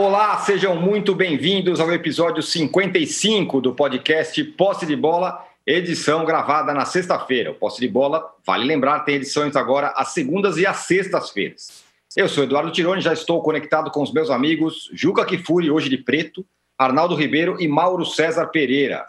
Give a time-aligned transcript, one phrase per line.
[0.00, 6.84] Olá, sejam muito bem-vindos ao episódio 55 do podcast Posse de Bola, edição gravada na
[6.84, 7.50] sexta-feira.
[7.50, 11.82] O Posse de Bola, vale lembrar, tem edições agora às segundas e às sextas-feiras.
[12.16, 15.98] Eu sou Eduardo Tironi, já estou conectado com os meus amigos Juca Kifuri, hoje de
[15.98, 16.46] preto,
[16.78, 19.04] Arnaldo Ribeiro e Mauro César Pereira.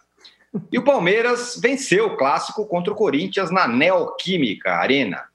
[0.71, 5.25] E o Palmeiras venceu o clássico contra o Corinthians na Neoquímica Arena.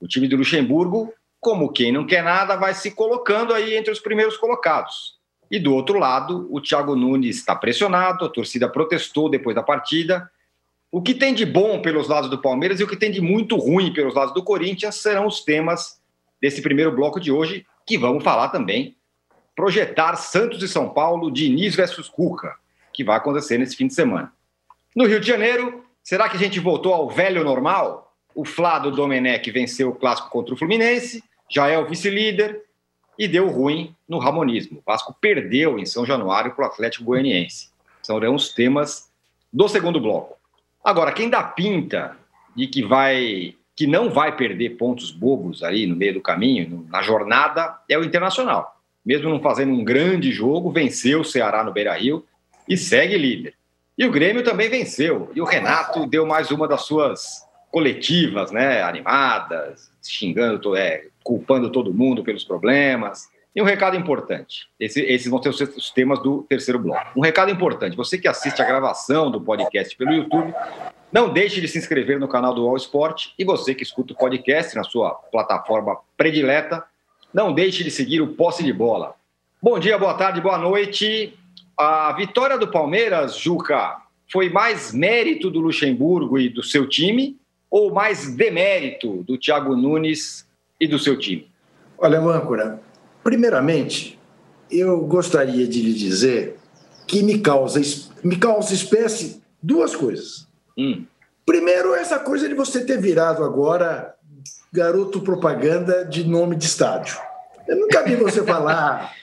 [0.00, 3.98] O time do Luxemburgo como quem não quer nada, vai se colocando aí entre os
[3.98, 5.18] primeiros colocados.
[5.50, 10.30] E do outro lado, o Thiago Nunes está pressionado, a torcida protestou depois da partida.
[10.88, 13.56] O que tem de bom pelos lados do Palmeiras e o que tem de muito
[13.56, 16.00] ruim pelos lados do Corinthians serão os temas
[16.40, 18.96] desse primeiro bloco de hoje, que vamos falar também.
[19.56, 22.54] Projetar Santos e São Paulo, Diniz versus Cuca,
[22.92, 24.32] que vai acontecer nesse fim de semana.
[24.94, 28.14] No Rio de Janeiro, será que a gente voltou ao velho normal?
[28.32, 31.22] O Flávio Domenech venceu o clássico contra o Fluminense,
[31.52, 32.62] já é o vice-líder
[33.18, 34.78] e deu ruim no Ramonismo.
[34.78, 37.68] O Vasco perdeu em São Januário para o Atlético Goianiense.
[38.02, 39.10] São os temas
[39.52, 40.36] do segundo bloco.
[40.82, 42.16] Agora, quem dá pinta
[42.56, 47.00] de que vai que não vai perder pontos bobos aí no meio do caminho, na
[47.00, 48.78] jornada, é o Internacional.
[49.04, 52.24] Mesmo não fazendo um grande jogo, venceu o Ceará no Beira-Rio
[52.68, 53.54] e segue líder.
[53.96, 55.30] E o Grêmio também venceu.
[55.34, 61.94] E o Renato deu mais uma das suas coletivas, né, animadas, xingando, é, culpando todo
[61.94, 63.28] mundo pelos problemas.
[63.54, 67.12] E um recado importante: esse, esses vão ser os temas do terceiro bloco.
[67.16, 70.54] Um recado importante: você que assiste a gravação do podcast pelo YouTube,
[71.12, 73.28] não deixe de se inscrever no canal do All Sport.
[73.38, 76.84] E você que escuta o podcast na sua plataforma predileta,
[77.32, 79.14] não deixe de seguir o Posse de Bola.
[79.62, 81.38] Bom dia, boa tarde, boa noite.
[81.76, 83.96] A vitória do Palmeiras, Juca,
[84.30, 87.36] foi mais mérito do Luxemburgo e do seu time
[87.72, 90.46] ou mais demérito do Thiago Nunes
[90.78, 91.50] e do seu time?
[91.96, 92.78] Olha, Mâncora,
[93.24, 94.20] primeiramente,
[94.70, 96.58] eu gostaria de lhe dizer
[97.06, 97.80] que me causa,
[98.22, 100.46] me causa espécie duas coisas.
[100.76, 101.06] Hum.
[101.46, 104.14] Primeiro, essa coisa de você ter virado agora
[104.70, 107.16] garoto propaganda de nome de estádio.
[107.66, 109.14] Eu nunca vi você falar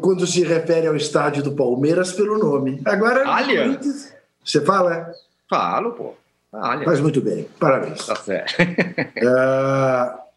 [0.00, 2.80] quando se refere ao estádio do Palmeiras pelo nome.
[2.84, 4.12] Agora, Allianz.
[4.44, 5.12] você fala?
[5.48, 6.14] Falo, pô.
[6.52, 6.84] Allianz.
[6.84, 8.06] Faz muito bem, parabéns.
[8.06, 8.54] Tá certo.
[8.62, 10.18] uh,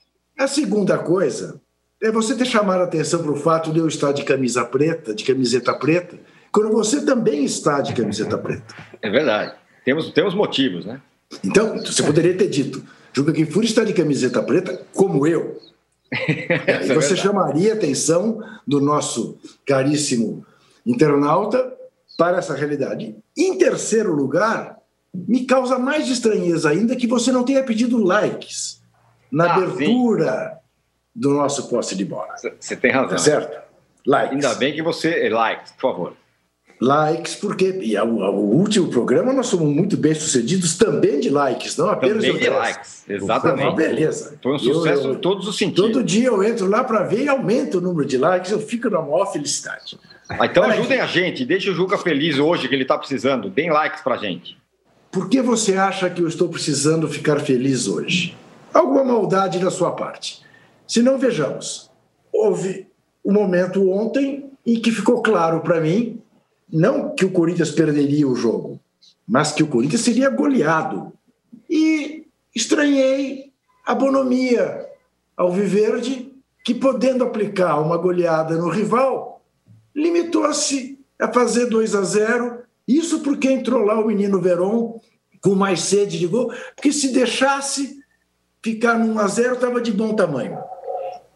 [0.41, 1.61] A segunda coisa
[2.01, 5.13] é você ter chamado a atenção para o fato de eu estar de camisa preta,
[5.13, 6.17] de camiseta preta,
[6.51, 8.73] quando você também está de camiseta preta.
[9.03, 9.53] É verdade.
[9.85, 10.99] Temos, temos motivos, né?
[11.44, 12.83] Então, você poderia ter dito,
[13.13, 15.59] Juca Kifuri está de camiseta preta, como eu.
[16.11, 20.43] é você chamaria a atenção do nosso caríssimo
[20.83, 21.72] internauta
[22.17, 23.16] para essa realidade.
[23.38, 24.81] Em terceiro lugar,
[25.13, 28.81] me causa mais estranheza ainda que você não tenha pedido likes
[29.31, 30.59] na ah, abertura sim.
[31.16, 32.33] do nosso poste de bola.
[32.59, 33.09] Você tem razão.
[33.09, 33.61] Tá certo?
[34.05, 34.33] Likes.
[34.33, 35.27] Ainda bem que você.
[35.27, 36.13] Eh, likes, por favor.
[36.81, 41.91] Likes, porque e ao, último programa nós somos muito bem sucedidos também de likes, não
[41.91, 43.07] apenas também de likes.
[43.07, 43.59] Exatamente.
[43.59, 44.39] Foi uma beleza.
[44.41, 45.91] Foi um sucesso eu, eu, em todos os sentidos.
[45.91, 48.89] Todo dia eu entro lá para ver e aumenta o número de likes, eu fico
[48.89, 49.99] na maior felicidade.
[50.28, 53.47] Ah, então ajudem a gente, deixe o Juca feliz hoje que ele está precisando.
[53.47, 54.57] Deem likes para gente.
[55.11, 58.38] Por que você acha que eu estou precisando ficar feliz hoje?
[58.73, 60.41] alguma maldade da sua parte.
[60.88, 61.89] Se não, vejamos.
[62.31, 62.88] Houve
[63.23, 66.22] um momento ontem em que ficou claro para mim,
[66.72, 68.79] não que o Corinthians perderia o jogo,
[69.27, 71.11] mas que o Corinthians seria goleado.
[71.69, 73.51] E estranhei
[73.85, 74.85] a bonomia
[75.35, 76.31] ao Viverde,
[76.63, 79.41] que podendo aplicar uma goleada no rival,
[79.95, 82.60] limitou-se a fazer 2 a 0.
[82.97, 85.00] Isso porque entrou lá o menino Veron
[85.41, 88.00] com mais sede de gol, porque se deixasse
[88.63, 90.59] ficar no 1x0 estava de bom tamanho.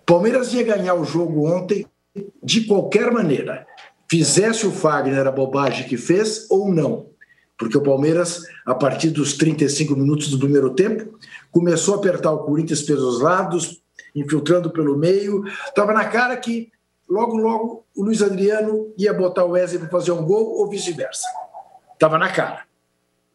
[0.06, 1.88] Palmeiras ia ganhar o jogo ontem
[2.44, 3.66] de qualquer maneira.
[4.10, 7.08] Fizesse o Fagner a bobagem que fez ou não.
[7.58, 11.18] Porque o Palmeiras, a partir dos 35 minutos do primeiro tempo,
[11.52, 13.82] começou a apertar o Corinthians pelos lados,
[14.14, 15.44] infiltrando pelo meio.
[15.68, 16.70] Estava na cara que
[17.10, 21.26] logo, logo o Luiz Adriano ia botar o Wesley para fazer um gol ou vice-versa.
[21.96, 22.64] Estava na cara.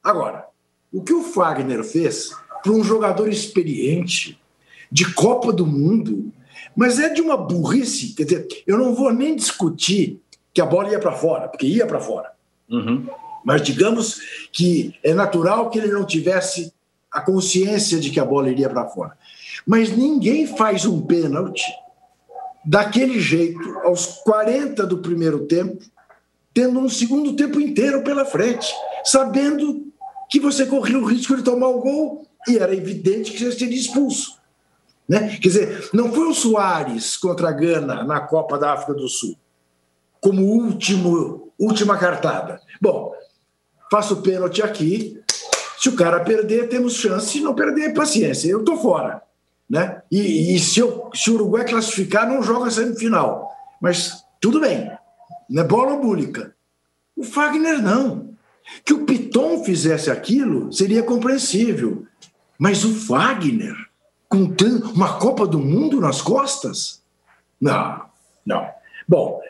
[0.02, 0.46] Agora,
[0.92, 2.30] o que o Fagner fez
[2.62, 4.40] para um jogador experiente
[4.90, 6.32] de Copa do Mundo,
[6.76, 8.14] mas é de uma burrice.
[8.14, 10.20] Quer dizer, eu não vou nem discutir
[10.52, 12.32] que a bola ia para fora, porque ia para fora.
[12.68, 13.06] Uhum.
[13.44, 14.20] Mas digamos
[14.52, 16.72] que é natural que ele não tivesse
[17.10, 19.16] a consciência de que a bola iria para fora.
[19.66, 21.64] Mas ninguém faz um pênalti
[22.64, 25.82] daquele jeito, aos 40 do primeiro tempo,
[26.52, 28.73] tendo um segundo tempo inteiro pela frente,
[29.05, 29.87] sabendo
[30.29, 33.79] que você corria o risco de tomar o gol e era evidente que já seria
[33.79, 34.38] expulso.
[35.08, 35.37] Né?
[35.43, 39.37] Quer dizer, não foi o Soares contra a Gana na Copa da África do Sul.
[40.20, 42.61] como último, última cartada.
[42.81, 43.12] Bom,
[43.91, 45.20] faço o pênalti aqui.
[45.79, 47.31] Se o cara perder, temos chance.
[47.32, 48.49] Se não perder, paciência.
[48.49, 49.23] Eu estou fora.
[49.69, 50.03] Né?
[50.11, 53.50] E, e se, eu, se o Uruguai classificar, não joga semifinal.
[53.81, 54.91] Mas tudo bem.
[55.50, 56.55] Não é bola búlica.
[57.17, 58.31] O Fagner não.
[58.85, 62.06] Que o Piton fizesse aquilo seria compreensível.
[62.56, 63.75] Mas o Fagner,
[64.29, 64.55] com
[64.94, 67.02] uma Copa do Mundo nas costas?
[67.61, 68.05] Não,
[68.47, 68.69] não.
[69.08, 69.41] Bom,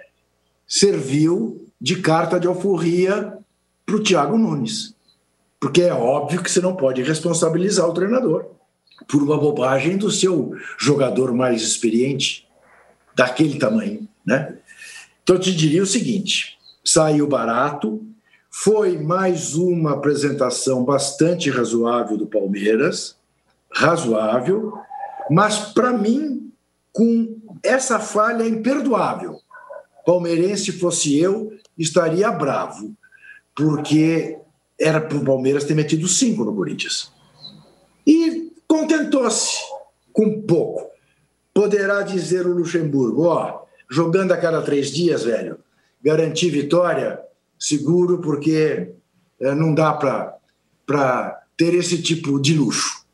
[0.67, 3.37] serviu de carta de alforria
[3.85, 4.94] para o Thiago Nunes.
[5.61, 8.46] Porque é óbvio que você não pode responsabilizar o treinador
[9.06, 12.49] por uma bobagem do seu jogador mais experiente,
[13.14, 14.08] daquele tamanho.
[14.25, 14.56] Né?
[15.22, 18.05] Então, eu te diria o seguinte: saiu barato,
[18.50, 23.17] foi mais uma apresentação bastante razoável do Palmeiras,
[23.72, 24.75] razoável,
[25.31, 26.52] mas para mim,
[26.93, 29.40] com essa falha imperdoável.
[30.05, 32.94] Palmeirense fosse eu, estaria bravo,
[33.55, 34.38] porque
[34.78, 37.12] era para o Palmeiras ter metido cinco no Corinthians.
[38.06, 39.58] E contentou-se
[40.12, 40.90] com pouco.
[41.55, 45.58] Poderá dizer o Luxemburgo: ó, jogando a cada três dias, velho,
[46.02, 47.20] garantir vitória,
[47.58, 48.92] seguro, porque
[49.40, 53.04] é, não dá para ter esse tipo de luxo.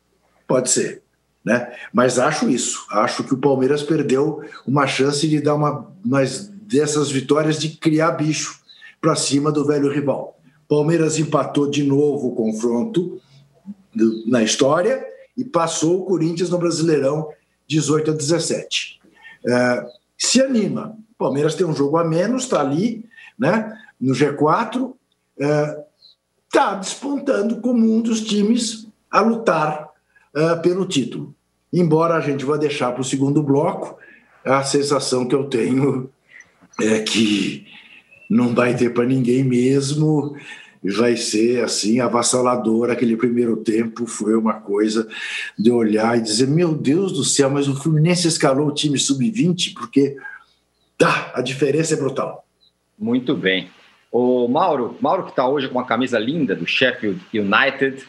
[0.47, 1.01] Pode ser.
[1.43, 1.73] Né?
[1.91, 2.85] Mas acho isso.
[2.91, 5.91] Acho que o Palmeiras perdeu uma chance de dar uma
[6.61, 8.59] dessas vitórias de criar bicho
[9.01, 10.39] para cima do velho rival.
[10.67, 13.21] Palmeiras empatou de novo o confronto
[14.25, 15.03] na história
[15.37, 17.29] e passou o Corinthians no Brasileirão
[17.67, 18.99] 18 a 17.
[19.47, 19.85] É,
[20.17, 20.97] se anima.
[21.17, 23.05] Palmeiras tem um jogo a menos, está ali,
[23.37, 23.77] né?
[23.99, 24.93] no G4,
[25.37, 29.89] está é, despontando como um dos times a lutar
[30.35, 31.35] é, pelo título.
[31.71, 33.97] Embora a gente vá deixar para o segundo bloco,
[34.45, 36.09] a sensação que eu tenho
[36.79, 37.65] é que
[38.29, 40.35] não vai ter para ninguém mesmo,
[40.95, 42.89] vai ser assim avassalador.
[42.89, 45.07] Aquele primeiro tempo foi uma coisa
[45.57, 49.73] de olhar e dizer: Meu Deus do céu, mas o Fluminense escalou o time sub-20
[49.73, 50.17] porque
[50.97, 52.45] tá, a diferença é brutal.
[52.97, 53.69] Muito bem.
[54.11, 58.05] O Mauro, Mauro que está hoje com uma camisa linda do Sheffield United.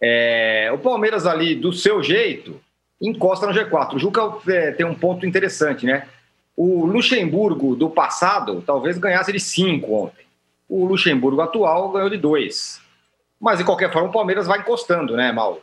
[0.00, 2.60] É, o Palmeiras ali, do seu jeito,
[3.00, 3.94] encosta no G4.
[3.94, 6.06] O Juca é, tem um ponto interessante, né?
[6.56, 10.24] O Luxemburgo do passado talvez ganhasse de 5 ontem.
[10.74, 12.80] O Luxemburgo atual ganhou de 2.
[13.38, 15.60] Mas, de qualquer forma, o Palmeiras vai encostando, né, Mauro?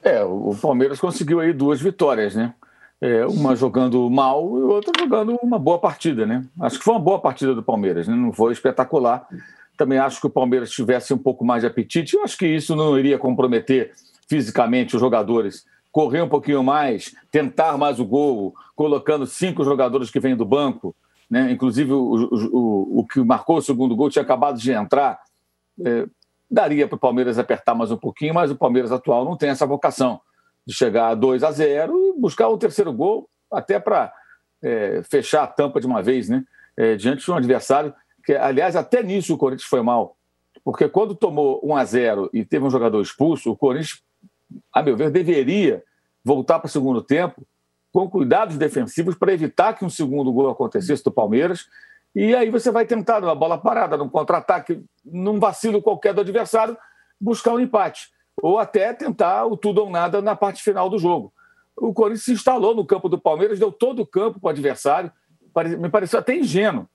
[0.00, 2.54] É, o Palmeiras conseguiu aí duas vitórias, né?
[3.00, 6.44] É, uma jogando mal e outra jogando uma boa partida, né?
[6.60, 8.14] Acho que foi uma boa partida do Palmeiras, né?
[8.14, 9.26] Não foi espetacular.
[9.76, 12.14] Também acho que o Palmeiras tivesse um pouco mais de apetite.
[12.14, 13.90] Eu acho que isso não iria comprometer
[14.28, 15.64] fisicamente os jogadores.
[15.90, 20.94] Correr um pouquinho mais, tentar mais o gol, colocando cinco jogadores que vêm do banco.
[21.30, 21.50] Né?
[21.52, 25.20] Inclusive, o, o, o que marcou o segundo gol tinha acabado de entrar.
[25.84, 26.06] É,
[26.50, 29.66] daria para o Palmeiras apertar mais um pouquinho, mas o Palmeiras atual não tem essa
[29.66, 30.20] vocação
[30.66, 34.12] de chegar a 2 a 0 e buscar o terceiro gol, até para
[34.62, 36.44] é, fechar a tampa de uma vez, né?
[36.76, 40.16] É, diante de um adversário que, aliás, até nisso o Corinthians foi mal.
[40.64, 44.02] Porque quando tomou 1 a 0 e teve um jogador expulso, o Corinthians,
[44.72, 45.82] a meu ver, deveria
[46.24, 47.46] voltar para o segundo tempo
[47.92, 51.66] com cuidados defensivos para evitar que um segundo gol acontecesse do Palmeiras.
[52.14, 56.76] E aí você vai tentar, numa bola parada, num contra-ataque, num vacilo qualquer do adversário,
[57.20, 58.08] buscar um empate
[58.42, 61.32] ou até tentar o tudo ou nada na parte final do jogo.
[61.76, 65.12] O Corinthians se instalou no campo do Palmeiras, deu todo o campo para o adversário,
[65.78, 66.88] me pareceu até ingênuo.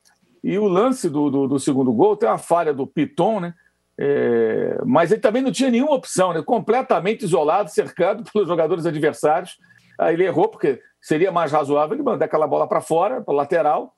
[0.44, 3.54] E o lance do, do, do segundo gol tem uma falha do Piton, né?
[3.98, 6.42] É, mas ele também não tinha nenhuma opção, né?
[6.42, 9.58] completamente isolado, cercado pelos jogadores adversários.
[9.98, 13.96] Aí ele errou, porque seria mais razoável ele mandar aquela bola para fora, para lateral,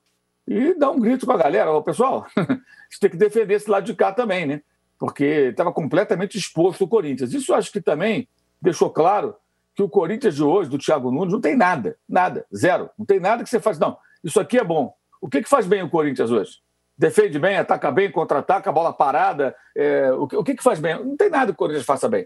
[0.48, 3.70] e dar um grito com a galera: Ô, pessoal, a gente tem que defender esse
[3.70, 4.62] lado de cá também, né?
[4.98, 7.34] porque estava completamente exposto o Corinthians.
[7.34, 8.28] Isso acho que também
[8.62, 9.36] deixou claro
[9.74, 12.90] que o Corinthians de hoje, do Thiago Nunes, não tem nada, nada, zero.
[12.98, 13.78] Não tem nada que você faz.
[13.78, 14.96] Não, isso aqui é bom.
[15.22, 16.60] O que, que faz bem o Corinthians hoje?
[16.98, 19.54] Defende bem, ataca bem, contra-ataca, bola parada.
[19.76, 21.04] É, o, que, o que, que faz bem?
[21.04, 22.26] Não tem nada que o Corinthians faça bem.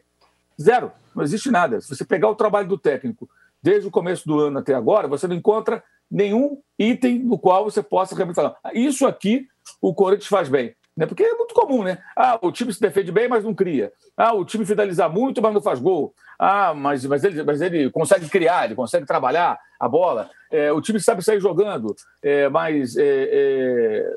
[0.62, 0.92] Zero.
[1.16, 1.82] Não existe nada.
[1.82, 3.28] Se você pegar o trabalho do técnico
[3.62, 7.84] desde o começo do ano até agora, você não encontra nenhum item no qual você
[7.84, 8.56] possa falar.
[8.74, 9.48] Isso aqui
[9.82, 10.76] o Corinthians faz bem.
[10.98, 11.06] Né?
[11.06, 12.00] Porque é muito comum, né?
[12.16, 13.92] Ah, o time se defende bem, mas não cria.
[14.18, 16.14] Ah, o time finaliza muito, mas não faz gol.
[16.38, 20.30] Ah, mas, mas, ele, mas ele consegue criar, ele consegue trabalhar a bola.
[20.52, 24.16] É, o time sabe sair jogando, é, mas é, é,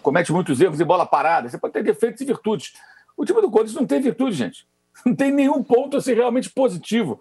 [0.00, 1.50] comete muitos erros e bola parada.
[1.50, 2.72] Você pode ter defeitos e virtudes.
[3.14, 4.66] O time do Corinthians não tem virtude, gente.
[5.04, 7.20] Não tem nenhum ponto assim, realmente positivo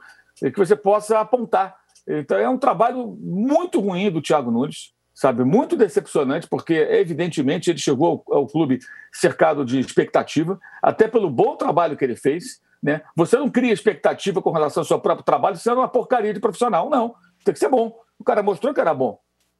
[0.49, 1.75] que você possa apontar.
[2.07, 5.43] Então é um trabalho muito ruim do Thiago Nunes sabe?
[5.43, 8.79] Muito decepcionante, porque evidentemente ele chegou ao, ao clube
[9.13, 12.59] cercado de expectativa, até pelo bom trabalho que ele fez.
[12.81, 13.01] Né?
[13.15, 16.89] Você não cria expectativa com relação ao seu próprio trabalho sendo uma porcaria de profissional,
[16.89, 17.13] não.
[17.45, 17.95] Tem que ser bom.
[18.17, 19.19] O cara mostrou que era bom.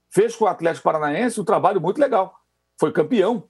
[0.10, 2.34] Fez com o Atlético Paranaense um trabalho muito legal.
[2.80, 3.44] Foi campeão.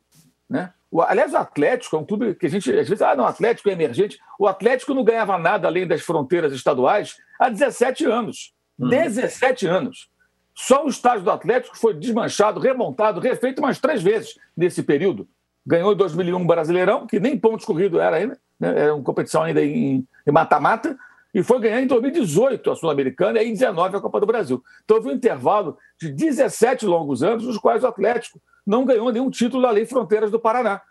[0.50, 0.74] Né?
[0.92, 3.28] O, aliás, o Atlético é um clube que a gente, às vezes, ah, não, o
[3.28, 4.20] Atlético é emergente.
[4.38, 8.54] O Atlético não ganhava nada além das fronteiras estaduais há 17 anos.
[8.78, 8.90] Uhum.
[8.90, 10.10] 17 anos.
[10.54, 15.28] Só o estádio do Atlético foi desmanchado, remontado, refeito umas três vezes nesse período.
[15.66, 18.82] Ganhou em 2001 o Brasileirão, que nem pontos corrido era ainda, né?
[18.82, 20.98] era uma competição ainda em mata-mata,
[21.34, 24.64] e foi ganhar em 2018 a Sul-Americana e em 2019 a Copa do Brasil.
[24.84, 29.30] Então houve um intervalo de 17 longos anos, nos quais o Atlético não ganhou nenhum
[29.30, 30.82] título além fronteiras do Paraná.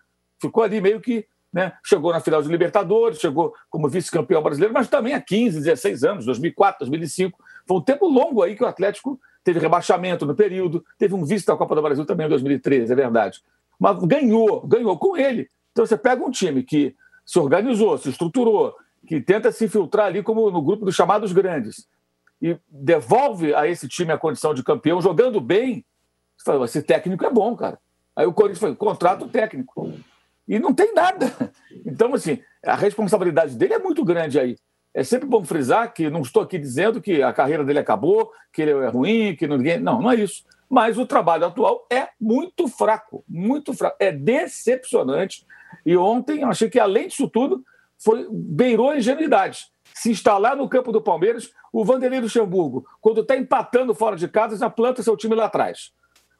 [0.40, 1.26] Ficou ali meio que.
[1.52, 6.04] Né, chegou na final de Libertadores, chegou como vice-campeão brasileiro, mas também há 15, 16
[6.04, 7.36] anos, 2004, 2005.
[7.66, 11.44] Foi um tempo longo aí que o Atlético teve rebaixamento no período, teve um vice
[11.44, 13.42] da Copa do Brasil também em 2013, é verdade.
[13.80, 15.48] Mas ganhou, ganhou com ele.
[15.72, 16.94] Então você pega um time que
[17.26, 18.76] se organizou, se estruturou,
[19.10, 21.88] que tenta se infiltrar ali como no grupo dos chamados grandes,
[22.40, 25.84] e devolve a esse time a condição de campeão jogando bem,
[26.36, 27.80] você fala, esse técnico é bom, cara.
[28.14, 29.92] Aí o Corinthians foi, contrato técnico.
[30.46, 31.26] E não tem nada.
[31.84, 34.56] Então, assim, a responsabilidade dele é muito grande aí.
[34.94, 38.62] É sempre bom frisar que não estou aqui dizendo que a carreira dele acabou, que
[38.62, 39.80] ele é ruim, que ninguém.
[39.80, 40.44] Não, não é isso.
[40.68, 43.96] Mas o trabalho atual é muito fraco, muito fraco.
[43.98, 45.44] É decepcionante.
[45.84, 47.64] E ontem, achei que, além disso tudo,
[48.02, 49.66] foi, beirou a ingenuidade.
[49.94, 54.56] Se instalar no campo do Palmeiras, o Vanderlei Luxemburgo, quando está empatando fora de casa,
[54.56, 55.92] já planta seu time lá atrás.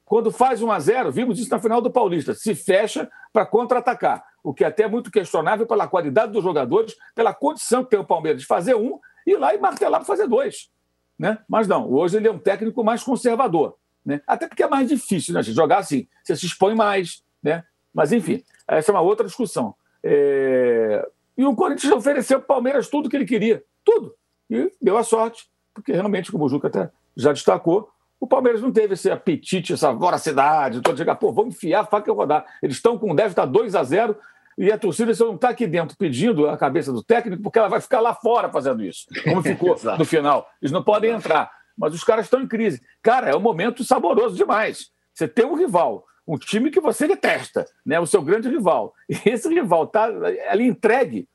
[0.05, 4.25] Quando faz 1 a 0 vimos isso na final do Paulista, se fecha para contra-atacar,
[4.43, 8.01] o que é até é muito questionável pela qualidade dos jogadores, pela condição que tem
[8.01, 10.71] o Palmeiras de fazer um e ir lá e martelar para fazer dois.
[11.19, 11.39] Né?
[11.49, 13.77] Mas não, hoje ele é um técnico mais conservador.
[14.05, 14.21] Né?
[14.27, 17.23] Até porque é mais difícil né, jogar assim, você se expõe mais.
[17.43, 17.63] Né?
[17.93, 19.75] Mas, enfim, essa é uma outra discussão.
[20.03, 21.07] É...
[21.41, 24.15] E o Corinthians ofereceu para o Palmeiras tudo que ele queria, tudo.
[24.51, 27.89] E deu a sorte, porque realmente, como o Juca até já destacou,
[28.21, 32.11] o Palmeiras não teve esse apetite, essa voracidade, todo chegar, pô, vamos enfiar a faca
[32.11, 32.45] e rodar.
[32.63, 34.15] Eles estão com 10, está 2 a 0
[34.59, 37.81] e a torcida não está aqui dentro pedindo a cabeça do técnico, porque ela vai
[37.81, 40.47] ficar lá fora fazendo isso, como ficou no final.
[40.61, 41.51] Eles não podem entrar.
[41.75, 42.83] Mas os caras estão em crise.
[43.03, 44.91] Cara, é um momento saboroso demais.
[45.15, 47.99] Você tem um rival, um time que você detesta, né?
[47.99, 48.95] o seu grande rival.
[49.09, 50.05] E esse rival está
[50.49, 51.29] ali entregue.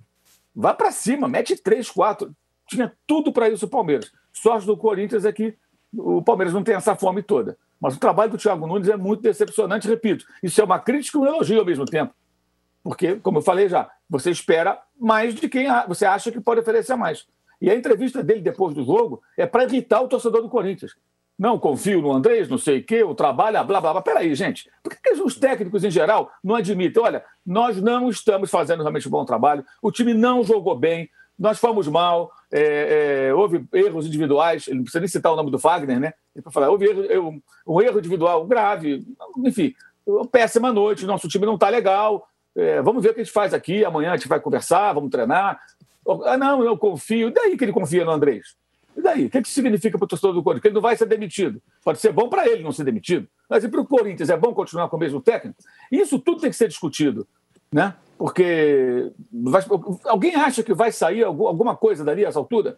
[0.55, 2.33] Vá para cima, mete 3, 4.
[2.67, 4.11] Tinha tudo para isso o Palmeiras.
[4.31, 5.57] Sorte do Corinthians é que
[5.93, 7.57] o Palmeiras não tem essa fome toda.
[7.79, 10.25] Mas o trabalho do Thiago Nunes é muito decepcionante, repito.
[10.41, 12.13] Isso é uma crítica e um elogio ao mesmo tempo.
[12.83, 16.95] Porque, como eu falei já, você espera mais de quem você acha que pode oferecer
[16.95, 17.27] mais.
[17.61, 20.95] E a entrevista dele depois do jogo é para irritar o torcedor do Corinthians.
[21.37, 24.01] Não confio no Andrés, não sei o quê, o trabalho, blá, blá, blá.
[24.01, 24.69] Peraí, gente.
[24.81, 27.03] Por que, os técnicos, em geral, não admitem?
[27.03, 31.59] Olha, nós não estamos fazendo realmente um bom trabalho, o time não jogou bem, nós
[31.59, 35.59] fomos mal, é, é, houve erros individuais, ele não precisa nem citar o nome do
[35.59, 36.13] Fagner, né?
[36.41, 39.05] Para falar, houve erro, um erro individual grave,
[39.39, 39.73] enfim,
[40.31, 42.27] péssima noite, nosso time não está legal.
[42.55, 45.09] É, vamos ver o que a gente faz aqui, amanhã a gente vai conversar, vamos
[45.09, 45.59] treinar.
[46.23, 47.31] Ah, não, eu confio.
[47.31, 48.55] Daí que ele confia no Andrés?
[48.95, 49.25] E daí?
[49.25, 50.61] O que, que significa para o torcedor do Corinthians?
[50.61, 51.61] Que ele não vai ser demitido.
[51.83, 53.27] Pode ser bom para ele não ser demitido.
[53.49, 55.57] Mas e para o Corinthians é bom continuar com o mesmo técnico?
[55.91, 57.27] Isso tudo tem que ser discutido.
[57.71, 57.93] Né?
[58.17, 59.61] Porque vai,
[60.05, 62.77] alguém acha que vai sair alguma coisa dali a essa altura?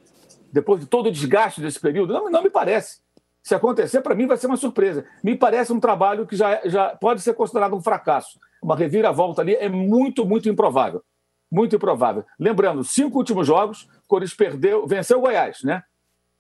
[0.52, 2.14] Depois de todo o desgaste desse período?
[2.14, 3.00] Não, não me parece.
[3.44, 5.06] Se acontecer, para mim vai ser uma surpresa.
[5.24, 8.40] Me parece um trabalho que já, já pode ser considerado um fracasso.
[8.62, 11.04] Uma reviravolta ali é muito, muito improvável.
[11.50, 12.26] Muito improvável.
[12.40, 15.84] Lembrando, cinco últimos jogos, Corinthians perdeu, venceu o Goiás, né?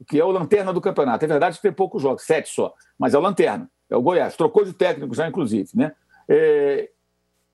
[0.06, 1.24] Que é o lanterna do campeonato.
[1.25, 4.36] É verdade que tem poucos jogos, sete só, mas é o lanterna, é o Goiás.
[4.36, 5.94] Trocou de técnico já, inclusive, né?
[6.30, 6.89] É,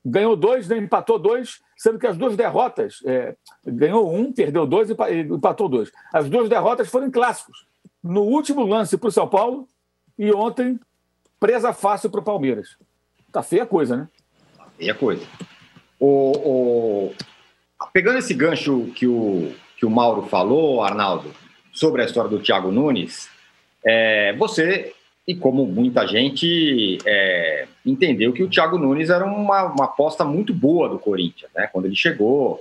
[0.04, 3.34] ganhou dois, né, empatou dois, sendo que as duas derrotas, é,
[3.64, 5.90] ganhou um, perdeu dois e empatou dois.
[6.12, 7.66] As duas derrotas foram em clássicos.
[8.02, 9.66] No último lance para o São Paulo
[10.18, 10.78] e ontem,
[11.40, 12.76] presa fácil para o Palmeiras.
[13.32, 14.08] Tá feia a coisa, né?
[14.56, 15.26] Tá feia a coisa.
[15.98, 16.32] O,
[17.10, 17.14] o...
[17.92, 21.30] Pegando esse gancho que o, que o Mauro falou, Arnaldo,
[21.74, 23.28] sobre a história do Thiago Nunes,
[23.84, 24.94] é, você
[25.26, 30.54] e como muita gente é, entendeu que o Thiago Nunes era uma, uma aposta muito
[30.54, 31.66] boa do Corinthians, né?
[31.72, 32.60] Quando ele chegou,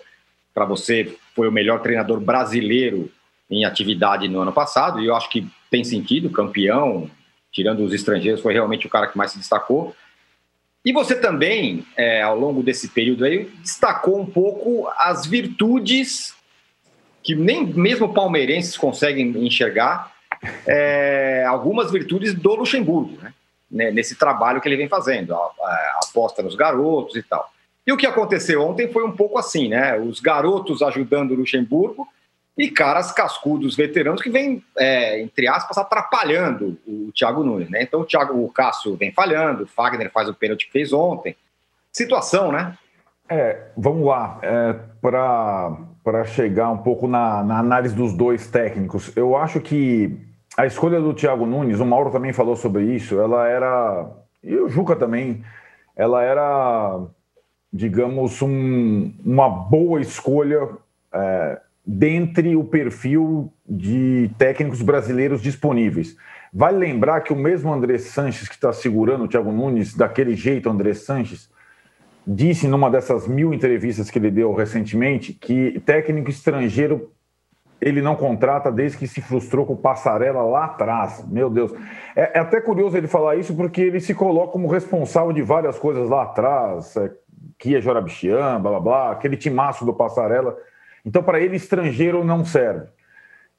[0.54, 3.12] para você foi o melhor treinador brasileiro
[3.50, 7.10] em atividade no ano passado, e eu acho que tem sentido, campeão,
[7.52, 9.96] tirando os estrangeiros, foi realmente o cara que mais se destacou.
[10.86, 16.33] E você também, é, ao longo desse período aí, destacou um pouco as virtudes
[17.24, 20.12] que nem mesmo palmeirenses conseguem enxergar
[20.68, 23.18] é, algumas virtudes do Luxemburgo.
[23.22, 23.34] Né?
[23.74, 27.52] né, nesse trabalho que ele vem fazendo, a, a, aposta nos garotos e tal.
[27.86, 30.00] E o que aconteceu ontem foi um pouco assim, né?
[30.00, 32.08] Os garotos ajudando o Luxemburgo
[32.58, 37.82] e caras cascudos veteranos que vêm, é, entre aspas, atrapalhando o Thiago Nunes, né?
[37.82, 41.36] Então o Thiago, o Cássio vem falhando, o Fagner faz o pênalti que fez ontem.
[41.92, 42.78] Situação, né?
[43.28, 44.40] É, vamos lá.
[44.44, 45.76] É, Para
[46.26, 50.18] chegar um pouco na, na análise dos dois técnicos, eu acho que
[50.58, 54.10] a escolha do Thiago Nunes, o Mauro também falou sobre isso, ela era.
[54.44, 55.44] E o Juca também,
[55.96, 57.00] ela era,
[57.72, 60.68] digamos, um, uma boa escolha
[61.12, 66.16] é, dentre o perfil de técnicos brasileiros disponíveis.
[66.54, 70.70] Vale lembrar que o mesmo André Sanches, que está segurando o Thiago Nunes daquele jeito,
[70.70, 71.50] André Sanches,
[72.26, 77.12] disse numa dessas mil entrevistas que ele deu recentemente que técnico estrangeiro
[77.84, 81.26] ele não contrata desde que se frustrou com o Passarela lá atrás.
[81.28, 81.74] Meu Deus.
[82.16, 85.78] É, é, até curioso ele falar isso porque ele se coloca como responsável de várias
[85.78, 86.96] coisas lá atrás.
[86.96, 87.12] É,
[87.58, 90.58] Kia Jorabichian, blá blá blá, aquele timaço do Passarela.
[91.06, 92.88] Então, para ele, estrangeiro não serve.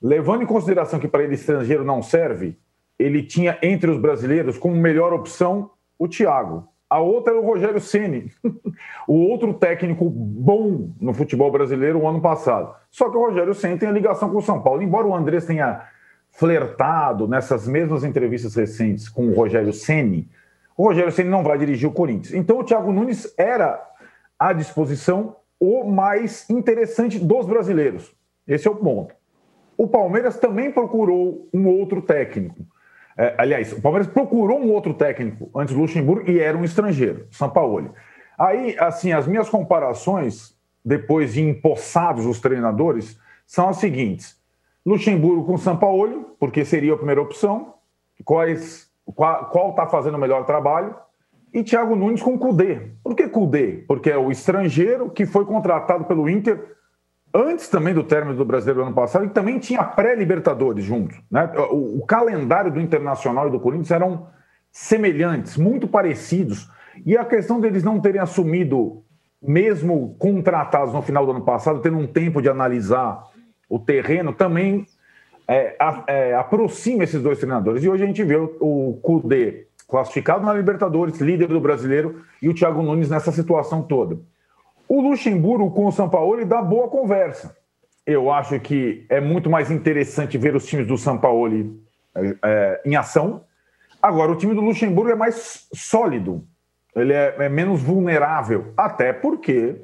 [0.01, 2.59] Levando em consideração que para ele estrangeiro não serve,
[2.99, 6.67] ele tinha entre os brasileiros como melhor opção o Thiago.
[6.89, 8.31] A outra era o Rogério Ceni,
[9.09, 12.75] o outro técnico bom no futebol brasileiro o ano passado.
[12.91, 14.83] Só que o Rogério Ceni tem a ligação com o São Paulo.
[14.83, 15.89] Embora o Andrés tenha
[16.31, 20.29] flertado nessas mesmas entrevistas recentes com o Rogério Ceni,
[20.77, 22.35] o Rogério Ceni não vai dirigir o Corinthians.
[22.35, 23.81] Então o Thiago Nunes era
[24.39, 28.15] à disposição o mais interessante dos brasileiros.
[28.47, 29.15] Esse é o ponto.
[29.77, 32.67] O Palmeiras também procurou um outro técnico.
[33.17, 37.27] É, aliás, o Palmeiras procurou um outro técnico antes do Luxemburgo e era um estrangeiro,
[37.31, 37.95] São Paulo.
[38.39, 44.37] Aí, assim, as minhas comparações, depois de empossados os treinadores, são as seguintes:
[44.85, 47.75] Luxemburgo com São Paulo, porque seria a primeira opção,
[48.25, 50.97] quais, qual está fazendo o melhor trabalho,
[51.53, 52.91] e Thiago Nunes com Cudê.
[53.03, 53.85] Por que Cudê?
[53.87, 56.75] Porque é o estrangeiro que foi contratado pelo Inter
[57.35, 61.17] antes também do término do Brasileiro ano passado e também tinha pré-Libertadores junto.
[61.29, 61.51] Né?
[61.71, 64.29] O, o, calendário do Internacional e do Corinthians eram
[64.71, 66.71] semelhantes, muito parecidos.
[67.05, 69.03] E a questão deles não terem assumido,
[69.43, 73.25] mesmo contratados no final do ano passado, tendo um tempo de analisar
[73.69, 74.87] o terreno, também
[75.49, 77.83] é, é, aproxima esses dois treinadores.
[77.83, 79.01] E hoje a gente vê o, o
[79.89, 84.19] classificado na Libertadores, líder do brasileiro, e o Thiago Nunes nessa situação toda.
[84.89, 87.57] O Luxemburgo com o São Paulo dá boa conversa.
[88.07, 91.81] Eu acho que é muito mais interessante ver os times do São Paulo
[92.15, 93.45] é, é, em ação.
[94.03, 96.45] Agora, o time do Luxemburgo é mais sólido,
[96.95, 99.77] ele é, é menos vulnerável, até porque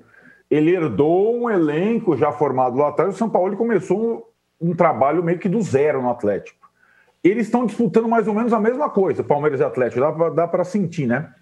[0.51, 3.15] ele herdou um elenco já formado lá atrás.
[3.15, 4.29] O São Paulo começou
[4.61, 6.61] um, um trabalho meio que do zero no Atlético
[7.23, 11.07] eles estão disputando mais ou menos a mesma coisa, Palmeiras e Atlético, dá para sentir,
[11.07, 11.33] né?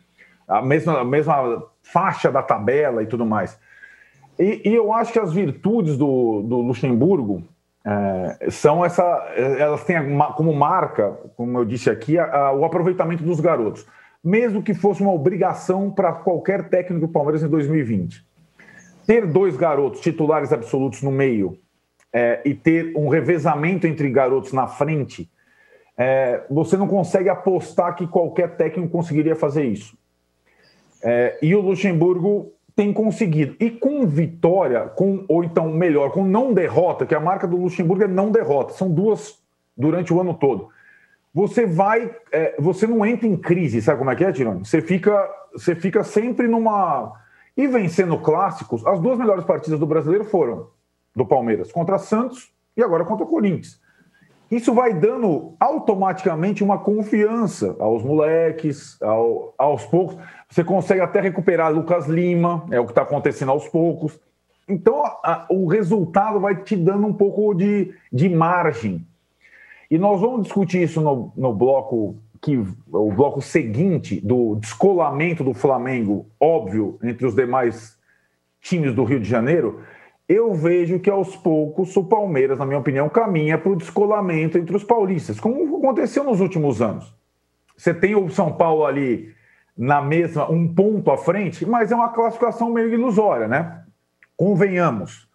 [0.49, 3.59] A mesma, a mesma faixa da tabela e tudo mais.
[4.39, 7.43] E, e eu acho que as virtudes do, do Luxemburgo
[7.85, 9.03] é, são essa.
[9.37, 9.97] Elas têm
[10.37, 13.87] como marca, como eu disse aqui, a, a, o aproveitamento dos garotos.
[14.23, 18.27] Mesmo que fosse uma obrigação para qualquer técnico do Palmeiras em 2020.
[19.07, 21.59] Ter dois garotos titulares absolutos no meio
[22.13, 25.31] é, e ter um revezamento entre garotos na frente
[25.99, 29.98] é, você não consegue apostar que qualquer técnico conseguiria fazer isso.
[31.03, 33.57] É, e o Luxemburgo tem conseguido.
[33.59, 38.05] E com vitória, com ou então melhor, com não derrota, que a marca do Luxemburgo
[38.05, 39.39] é não derrota, são duas
[39.77, 40.69] durante o ano todo.
[41.35, 44.65] Você vai, é, você não entra em crise, sabe como é que é, Tirone?
[44.65, 47.13] Você fica, você fica sempre numa
[47.57, 48.87] e vencendo clássicos.
[48.87, 50.69] As duas melhores partidas do brasileiro foram
[51.15, 53.81] do Palmeiras contra Santos e agora contra Corinthians.
[54.51, 60.17] Isso vai dando automaticamente uma confiança aos moleques, ao, aos poucos.
[60.49, 64.19] Você consegue até recuperar Lucas Lima, é o que está acontecendo aos poucos.
[64.67, 69.07] Então, a, o resultado vai te dando um pouco de, de margem.
[69.91, 75.53] E nós vamos discutir isso no, no bloco que o bloco seguinte do descolamento do
[75.53, 77.99] Flamengo, óbvio, entre os demais
[78.61, 79.83] times do Rio de Janeiro
[80.29, 84.77] eu vejo que aos poucos o Palmeiras, na minha opinião, caminha para o descolamento entre
[84.77, 87.15] os paulistas, como aconteceu nos últimos anos.
[87.75, 89.35] Você tem o São Paulo ali
[89.79, 93.85] na mesma, um ponto à frente, mas é uma classificação meio ilusória, né?
[94.37, 95.29] Convenhamos.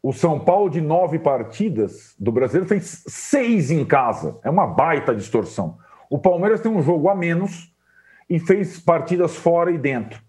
[0.00, 4.38] O São Paulo, de nove partidas do brasileiro, fez seis em casa.
[4.44, 5.78] É uma baita distorção.
[6.08, 7.72] O Palmeiras tem um jogo a menos
[8.30, 10.22] e fez partidas fora e dentro.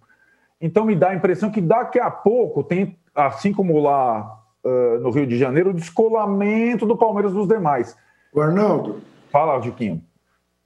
[0.60, 5.12] Então me dá a impressão que daqui a pouco tem assim como lá uh, no
[5.12, 7.96] Rio de Janeiro, o descolamento do Palmeiras dos demais.
[8.34, 9.02] O Arnaldo.
[9.32, 10.02] Fala, Diquinho.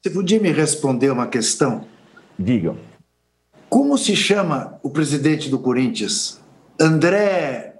[0.01, 1.85] Você podia me responder uma questão?
[2.37, 2.75] Diga.
[3.69, 6.41] Como se chama o presidente do Corinthians?
[6.79, 7.73] André.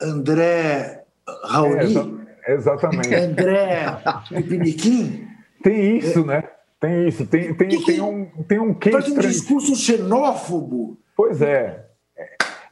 [0.00, 1.04] André
[1.44, 2.22] Raoni?
[2.46, 3.14] É, exatamente.
[3.14, 3.86] André
[4.48, 5.26] Piniquim?
[5.62, 6.42] Tem isso, né?
[6.80, 7.26] Tem isso.
[7.26, 10.98] Tem, tem, que tem, um, tem um quê Faz um discurso xenófobo.
[11.16, 11.86] Pois é.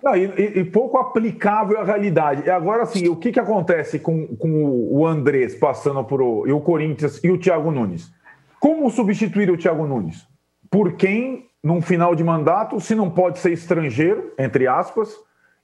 [0.02, 0.24] Não, e,
[0.60, 2.42] e, pouco aplicável à realidade.
[2.46, 6.52] E agora, assim, o que, que acontece com, com o Andrés passando por o, e
[6.52, 8.10] o Corinthians e o Thiago Nunes?
[8.58, 10.26] Como substituir o Thiago Nunes?
[10.70, 15.14] Por quem, num final de mandato, se não pode ser estrangeiro, entre aspas,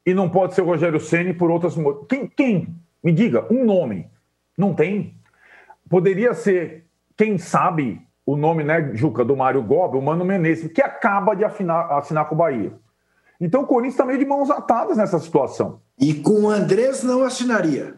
[0.05, 1.77] e não pode ser o Rogério Ceni por outras.
[2.09, 2.77] Quem, quem?
[3.03, 4.09] Me diga, um nome.
[4.59, 5.15] Não tem.
[5.89, 10.83] Poderia ser, quem sabe, o nome, né, Juca, do Mário Gobi, o Mano Menezes, que
[10.83, 12.73] acaba de afinar, assinar com o Bahia.
[13.41, 15.81] Então o Corinthians está meio de mãos atadas nessa situação.
[15.99, 17.95] E com o Andrés não assinaria?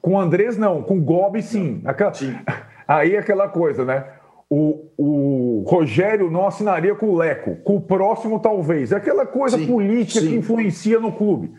[0.00, 1.82] Com o Andrés não, com o Gobi sim.
[1.84, 2.14] Aquela...
[2.14, 2.36] sim.
[2.86, 4.04] Aí aquela coisa, né?
[4.52, 8.90] O, o Rogério não assinaria com o Leco, com o próximo talvez.
[8.90, 10.28] É aquela coisa sim, política sim.
[10.28, 11.54] que influencia no clube.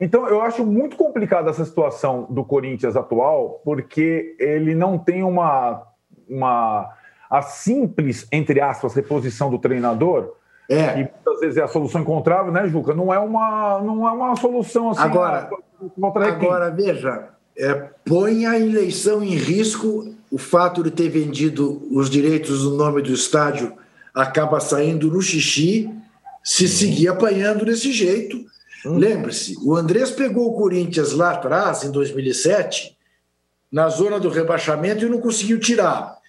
[0.00, 5.86] Então eu acho muito complicada essa situação do Corinthians atual, porque ele não tem uma,
[6.26, 6.90] uma
[7.30, 10.32] a simples, entre aspas, reposição do treinador
[10.72, 10.92] é.
[10.92, 12.94] E muitas vezes é a solução encontrável, né, Juca?
[12.94, 15.02] Não é uma, não é uma solução assim.
[15.02, 15.50] Agora,
[16.26, 17.74] agora veja, é,
[18.06, 23.12] põe a eleição em risco o fato de ter vendido os direitos do nome do
[23.12, 23.74] estádio
[24.14, 25.88] acaba saindo no xixi
[26.42, 26.70] se uhum.
[26.70, 28.44] seguir apanhando desse jeito.
[28.84, 28.96] Uhum.
[28.96, 32.96] Lembre-se, o Andrés pegou o Corinthians lá atrás, em 2007,
[33.70, 36.20] na zona do rebaixamento e não conseguiu tirar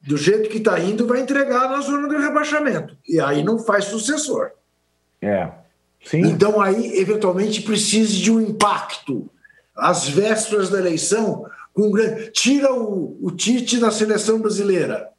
[0.00, 2.96] do jeito que está indo, vai entregar na zona do rebaixamento.
[3.06, 4.50] E aí não faz sucessor.
[5.20, 5.48] É.
[6.04, 6.22] Sim.
[6.22, 9.28] Então aí, eventualmente, precisa de um impacto.
[9.76, 11.46] Às vésperas da eleição,
[11.78, 11.92] com
[12.32, 15.10] tira o, o Tite da seleção brasileira.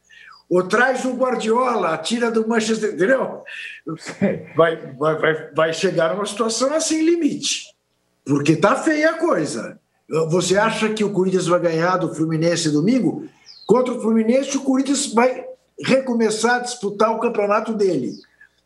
[0.50, 3.42] Ou traz o Guardiola, tira do Manchester, entendeu?
[4.54, 7.74] Vai, vai, vai, vai chegar numa situação assim, limite.
[8.26, 9.80] Porque tá feia a coisa.
[10.28, 13.26] Você acha que o Corinthians vai ganhar do Fluminense domingo?
[13.66, 15.46] Contra o Fluminense, o Corinthians vai
[15.82, 18.12] recomeçar a disputar o campeonato dele,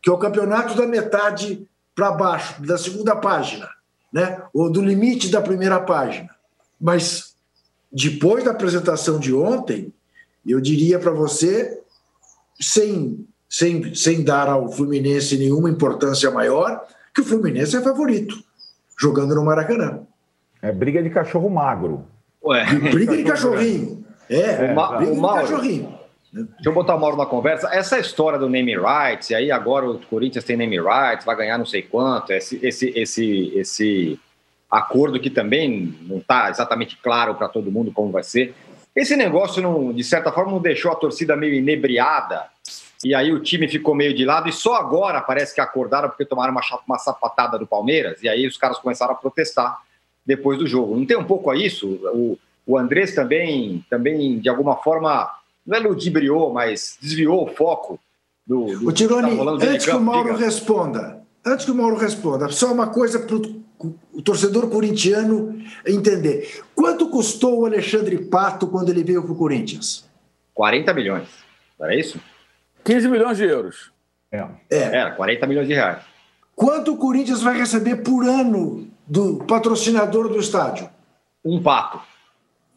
[0.01, 3.69] que é o campeonato da metade para baixo, da segunda página,
[4.11, 4.41] né?
[4.53, 6.29] ou do limite da primeira página.
[6.81, 7.34] Mas
[7.95, 9.93] depois da apresentação de ontem,
[10.45, 11.81] eu diria para você,
[12.59, 18.35] sem, sem, sem dar ao Fluminense nenhuma importância maior, que o Fluminense é favorito,
[18.99, 20.01] jogando no Maracanã.
[20.61, 22.05] É briga de cachorro magro.
[22.43, 22.65] Ué.
[22.91, 24.03] Briga de cachorrinho.
[24.29, 25.61] É, o, Ma o Mauro.
[25.61, 27.69] Deixa eu botar o Mauro na conversa.
[27.73, 31.57] Essa história do name rights, e aí agora o Corinthians tem name rights, vai ganhar
[31.57, 34.19] não sei quanto, esse, esse, esse, esse
[34.69, 38.53] acordo que também não está exatamente claro para todo mundo como vai ser.
[38.95, 42.45] Esse negócio, não, de certa forma, não deixou a torcida meio inebriada,
[43.03, 46.25] e aí o time ficou meio de lado, e só agora parece que acordaram porque
[46.25, 49.79] tomaram uma, uma sapatada do Palmeiras, e aí os caras começaram a protestar
[50.25, 50.95] depois do jogo.
[50.95, 51.87] Não tem um pouco a isso?
[51.87, 55.29] O, o Andrés também, também de alguma forma,
[55.67, 57.99] não é ludibriou, mas desviou o foco
[58.47, 58.65] do.
[58.79, 60.45] do o Tironi, tá antes que o Mauro diga.
[60.45, 63.64] responda, antes que o Mauro responda, só uma coisa para o
[64.23, 66.63] torcedor corintiano entender.
[66.75, 70.05] Quanto custou o Alexandre Pato quando ele veio para o Corinthians?
[70.53, 71.27] 40 milhões.
[71.79, 72.19] Era isso?
[72.83, 73.91] 15 milhões de euros.
[74.31, 74.45] É.
[74.69, 74.97] é.
[74.97, 76.03] Era 40 milhões de reais.
[76.55, 80.89] Quanto o Corinthians vai receber por ano do patrocinador do estádio?
[81.43, 81.99] Um pato.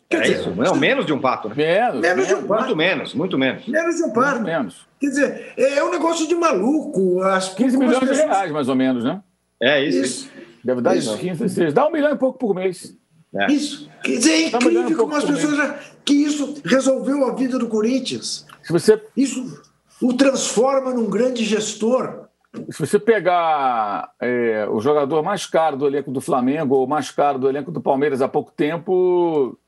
[0.08, 0.50] Quer é dizer, isso?
[0.50, 1.54] Não, menos de um pato, né?
[1.54, 2.00] Menos.
[2.00, 2.62] Menos de um pato.
[2.62, 3.66] Muito menos, muito menos.
[3.66, 4.36] Menos de um pato.
[4.36, 4.88] Muito menos.
[4.98, 7.20] Quer dizer, é um negócio de maluco.
[7.22, 8.18] As, 15 milhões pessoas...
[8.18, 9.20] de reais, mais ou menos, né?
[9.60, 10.00] É isso.
[10.00, 10.30] isso.
[10.64, 11.16] Deve dar isso.
[11.16, 11.74] 15, 16.
[11.74, 12.96] Dá um milhão e pouco por mês.
[13.34, 13.52] É.
[13.52, 13.88] Isso.
[14.02, 15.78] Quer dizer, é incrível como as pessoas já...
[16.04, 18.46] que isso resolveu a vida do Corinthians.
[18.62, 19.02] Se você...
[19.16, 19.62] Isso
[20.00, 22.28] o transforma num grande gestor.
[22.70, 27.38] Se você pegar é, o jogador mais caro do elenco do Flamengo ou mais caro
[27.38, 29.58] do elenco do Palmeiras há pouco tempo,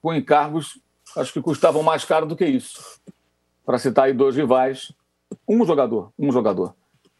[0.00, 0.78] com encargos,
[1.16, 3.00] acho que custavam mais caro do que isso.
[3.64, 4.92] Para citar aí dois rivais,
[5.48, 6.74] um jogador, um jogador.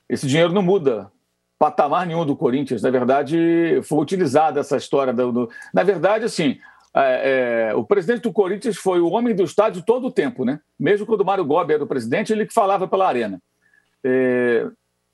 [0.09, 1.11] Esse dinheiro não muda
[1.59, 2.83] patamar nenhum do Corinthians.
[2.83, 5.13] Na verdade, foi utilizada essa história.
[5.13, 5.51] Do, do...
[5.75, 6.59] Na verdade, assim,
[6.95, 10.61] é, é, o presidente do Corinthians foi o homem do estádio todo o tempo, né?
[10.79, 13.43] Mesmo quando o Mário Gobi era o presidente, ele que falava pela arena.
[14.05, 14.67] É,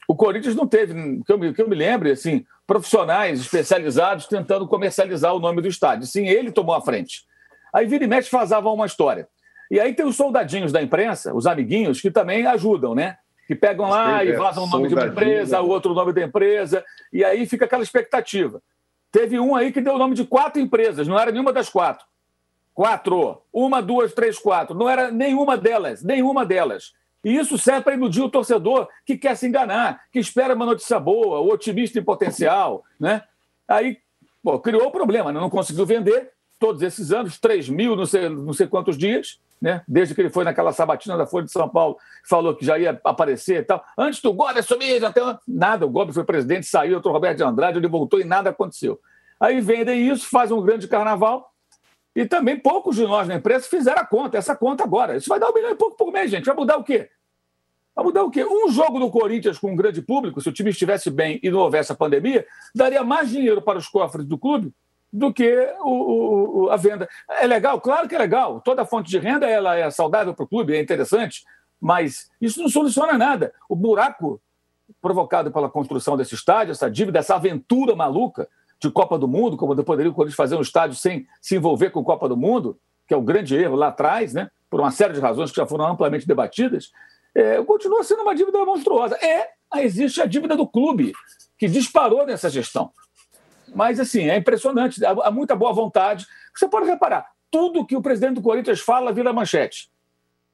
[0.07, 4.69] o Corinthians não teve, que eu, me, que eu me lembre, assim, profissionais especializados tentando
[4.69, 6.07] comercializar o nome do estádio.
[6.07, 7.25] Sim, ele tomou a frente.
[7.73, 9.27] Aí vira e mexe vazava uma história.
[9.71, 13.17] E aí tem os soldadinhos da imprensa, os amiguinhos, que também ajudam, né?
[13.47, 16.85] Que pegam lá e vazam o nome de uma empresa, o outro nome da empresa,
[17.13, 18.63] e aí fica aquela expectativa.
[19.13, 22.07] Teve um aí que deu o nome de quatro empresas, não era nenhuma das quatro.
[22.75, 23.43] Quatro.
[23.53, 24.77] Uma, duas, três, quatro.
[24.77, 26.93] Não era nenhuma delas, nenhuma delas.
[27.25, 30.99] E isso serve para iludir o torcedor que quer se enganar, que espera uma notícia
[30.99, 32.85] boa, o otimista em potencial.
[33.01, 33.23] Né?
[33.67, 33.99] Aí
[34.43, 35.41] pô, criou o problema, né?
[35.41, 39.83] não conseguiu vender todos esses anos, 3 mil, não sei, não sei quantos dias, né?
[39.89, 41.97] desde que ele foi naquela sabatina da Folha de São Paulo,
[42.29, 43.85] falou que já ia aparecer e tal.
[43.97, 45.87] Antes do Gobi assumir, tem nada.
[45.87, 49.01] O Gobi foi presidente, saiu, outro Roberto de Andrade, ele voltou e nada aconteceu.
[49.41, 51.51] Aí vendem isso, faz um grande carnaval.
[52.15, 55.17] E também poucos de nós na imprensa fizeram a conta, essa conta agora.
[55.17, 56.45] Isso vai dar um milhão e pouco por mês, gente.
[56.45, 57.11] Vai mudar o quê?
[57.95, 58.45] Vai mudar o quê?
[58.45, 61.61] Um jogo do Corinthians com um grande público, se o time estivesse bem e não
[61.61, 64.73] houvesse a pandemia, daria mais dinheiro para os cofres do clube
[65.15, 67.09] do que o, o, a venda.
[67.31, 67.81] É legal?
[67.81, 68.61] Claro que é legal.
[68.61, 71.45] Toda fonte de renda ela é saudável para o clube, é interessante,
[71.81, 73.55] mas isso não soluciona nada.
[73.69, 74.41] O buraco
[75.01, 78.49] provocado pela construção desse estádio, essa dívida, essa aventura maluca
[78.81, 82.03] de Copa do Mundo, como poderia o Corinthians fazer um estádio sem se envolver com
[82.03, 84.51] Copa do Mundo, que é o grande erro lá atrás, né?
[84.69, 86.91] por uma série de razões que já foram amplamente debatidas,
[87.33, 89.15] é, continua sendo uma dívida monstruosa.
[89.25, 91.13] É, existe a dívida do clube,
[91.57, 92.91] que disparou nessa gestão.
[93.75, 96.27] Mas, assim, é impressionante, há muita boa vontade.
[96.55, 99.91] Você pode reparar, tudo que o presidente do Corinthians fala vira manchete.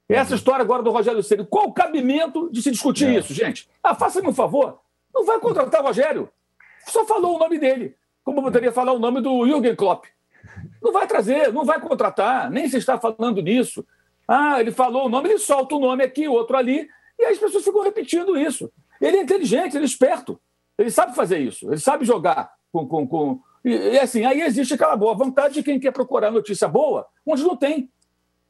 [0.08, 0.36] Essa uhum.
[0.36, 3.18] história agora do Rogério Ceni, qual o cabimento de se discutir é.
[3.18, 3.68] isso, gente?
[3.82, 4.80] Ah, faça-me um favor,
[5.14, 6.28] não vai contratar o Rogério.
[6.86, 10.06] Só falou o nome dele, como poderia falar o nome do Jürgen Klopp.
[10.82, 13.86] Não vai trazer, não vai contratar, nem se está falando nisso.
[14.26, 17.62] Ah, ele falou o nome, ele solta o nome aqui, outro ali, e as pessoas
[17.62, 18.70] ficam repetindo isso.
[19.00, 20.40] Ele é inteligente, ele é esperto,
[20.76, 22.86] ele sabe fazer isso, ele sabe jogar com.
[22.86, 23.40] com, com...
[23.64, 27.42] E, e, assim, aí existe aquela boa vontade de quem quer procurar notícia boa, onde
[27.42, 27.90] não tem.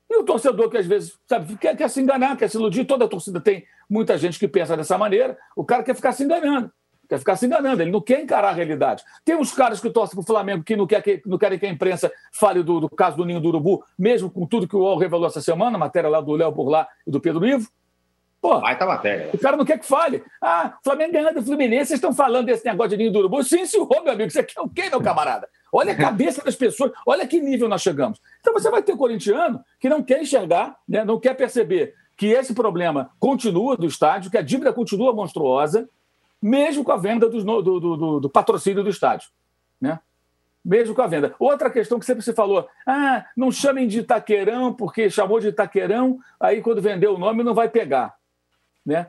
[0.09, 3.05] E o torcedor que às vezes sabe, quer, quer se enganar, quer se iludir, toda
[3.05, 6.71] a torcida tem muita gente que pensa dessa maneira, o cara quer ficar se enganando.
[7.09, 9.03] Quer ficar se enganando, ele não quer encarar a realidade.
[9.25, 11.67] Tem uns caras que torcem para o Flamengo que não, quer que não querem que
[11.67, 14.79] a imprensa fale do, do, caso do Ninho do Urubu, mesmo com tudo que o
[14.79, 17.69] UOL revelou essa semana, matéria lá do Léo Burlá e do Pedro Ivo.
[18.41, 19.31] Pô, Vai tá matéria.
[19.35, 20.25] O cara não quer que fale.
[20.41, 23.45] Ah, Flamengo ganhando do Fluminense, vocês estão falando desse negócio de ninho do urubu.
[23.45, 25.47] Sim, senhor, meu amigo, você quer o quê, meu camarada?
[25.71, 28.19] Olha a cabeça das pessoas, olha que nível nós chegamos.
[28.41, 32.55] Então você vai ter corintiano que não quer enxergar, né, não quer perceber que esse
[32.55, 35.89] problema continua do estádio, que a dívida continua monstruosa,
[36.41, 39.29] mesmo com a venda do, do, do, do patrocínio do estádio.
[39.81, 39.99] Né?
[40.65, 41.35] mesmo com a venda.
[41.39, 46.19] Outra questão que sempre se falou: ah, não chamem de Itaquerão, porque chamou de Itaquerão,
[46.39, 48.20] aí quando vender o nome não vai pegar.
[48.85, 49.07] Né?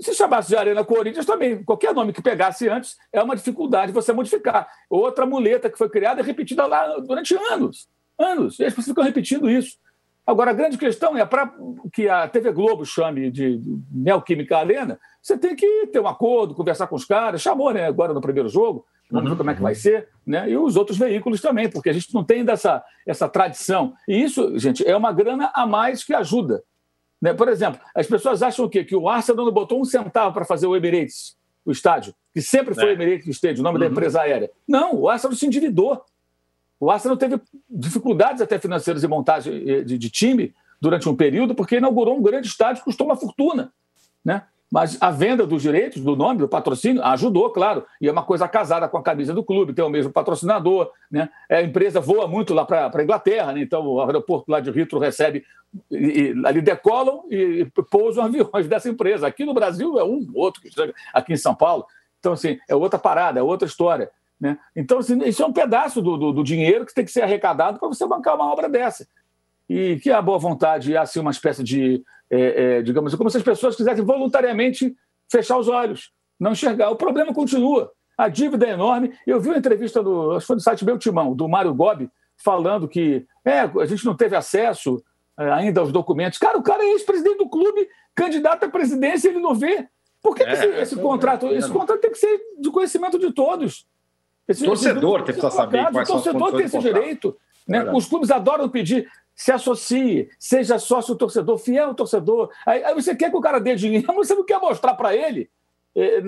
[0.00, 4.12] Se chamasse de Arena Corinthians também, qualquer nome que pegasse antes é uma dificuldade você
[4.12, 4.68] modificar.
[4.88, 7.88] Outra muleta que foi criada e repetida lá durante anos.
[8.16, 8.58] Anos.
[8.60, 9.76] E as pessoas ficam repetindo isso.
[10.28, 11.50] Agora, a grande questão é para
[11.90, 16.86] que a TV Globo chame de Neoquímica Arena, você tem que ter um acordo, conversar
[16.86, 17.40] com os caras.
[17.40, 20.08] Chamou né, agora no primeiro jogo, vamos ver como é que vai ser.
[20.26, 20.50] Né?
[20.50, 23.94] E os outros veículos também, porque a gente não tem dessa, essa tradição.
[24.06, 26.62] E isso, gente, é uma grana a mais que ajuda.
[27.20, 27.34] Né?
[27.34, 28.84] Por exemplo, as pessoas acham o quê?
[28.84, 32.74] Que o Arsenal não botou um centavo para fazer o Emirates, o estádio, que sempre
[32.74, 32.92] foi é.
[32.92, 33.84] Emirates Stadium, o nome uhum.
[33.84, 34.50] da empresa aérea.
[34.66, 36.02] Não, o Arsenal se endividou.
[36.80, 41.76] O Arsenal teve dificuldades até financeiras em montagem de, de time durante um período, porque
[41.76, 43.72] inaugurou um grande estádio que custou uma fortuna.
[44.24, 44.44] Né?
[44.70, 47.86] Mas a venda dos direitos, do nome, do patrocínio, ajudou, claro.
[48.00, 50.90] E é uma coisa casada com a camisa do clube, tem o mesmo patrocinador.
[51.10, 51.28] Né?
[51.50, 53.62] A empresa voa muito lá para a Inglaterra, né?
[53.62, 55.42] então o aeroporto lá de Heathrow recebe,
[55.90, 59.26] e, e, ali decolam e, e pousam aviões dessa empresa.
[59.26, 61.86] Aqui no Brasil é um outro que chega aqui em São Paulo.
[62.18, 64.10] Então, assim, é outra parada, é outra história.
[64.38, 64.58] Né?
[64.76, 67.78] Então, assim, isso é um pedaço do, do, do dinheiro que tem que ser arrecadado
[67.78, 69.06] para você bancar uma obra dessa.
[69.68, 73.38] E que a boa vontade é assim, uma espécie de é, é, digamos, como se
[73.38, 74.94] as pessoas quisessem voluntariamente
[75.30, 76.90] fechar os olhos, não enxergar.
[76.90, 77.90] O problema continua.
[78.16, 79.12] A dívida é enorme.
[79.26, 82.10] Eu vi uma entrevista do, acho que foi do site Meu Timão, do Mário Gobi,
[82.36, 85.02] falando que é, a gente não teve acesso
[85.38, 86.38] é, ainda aos documentos.
[86.38, 89.88] Cara, o cara é ex-presidente do clube, candidato à presidência, ele não vê.
[90.20, 91.46] Por que, que esse, é, esse contrato?
[91.46, 93.86] Esse contrato tem que ser de conhecimento de todos.
[94.48, 97.36] Esse, torcedor tem que saber quais O torcedor tem esse direito.
[97.68, 97.92] Né?
[97.92, 102.50] Os clubes adoram pedir se associe, seja sócio torcedor, fiel torcedor.
[102.66, 105.14] Aí, aí, você quer que o cara dê dinheiro, mas você não quer mostrar para
[105.14, 105.48] ele.
[105.94, 106.20] É,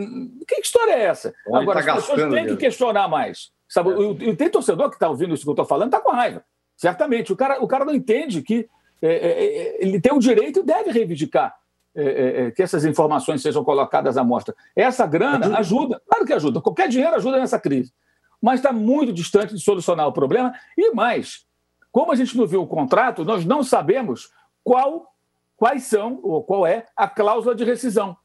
[0.46, 1.34] que história é essa?
[1.48, 3.50] Onde Agora, tá as pessoas têm que questionar mais.
[3.68, 3.90] Sabe?
[3.90, 4.28] É.
[4.28, 6.44] E, tem torcedor que está ouvindo isso que eu estou falando, está com raiva.
[6.76, 7.32] Certamente.
[7.32, 8.68] O cara, o cara não entende que
[9.02, 11.56] é, é, é ele tem o direito e deve reivindicar
[11.92, 14.54] é, que essas informações sejam colocadas à mostra.
[14.76, 15.58] Essa grana ajuda.
[15.58, 16.60] ajuda, claro que ajuda.
[16.60, 17.92] Qualquer dinheiro ajuda nessa crise.
[18.40, 20.54] Mas está muito distante de solucionar o problema.
[20.78, 21.44] E mais,
[21.92, 24.30] como a gente não viu o contrato, nós não sabemos
[24.62, 25.12] qual,
[25.56, 28.16] quais são ou qual é a cláusula de rescisão.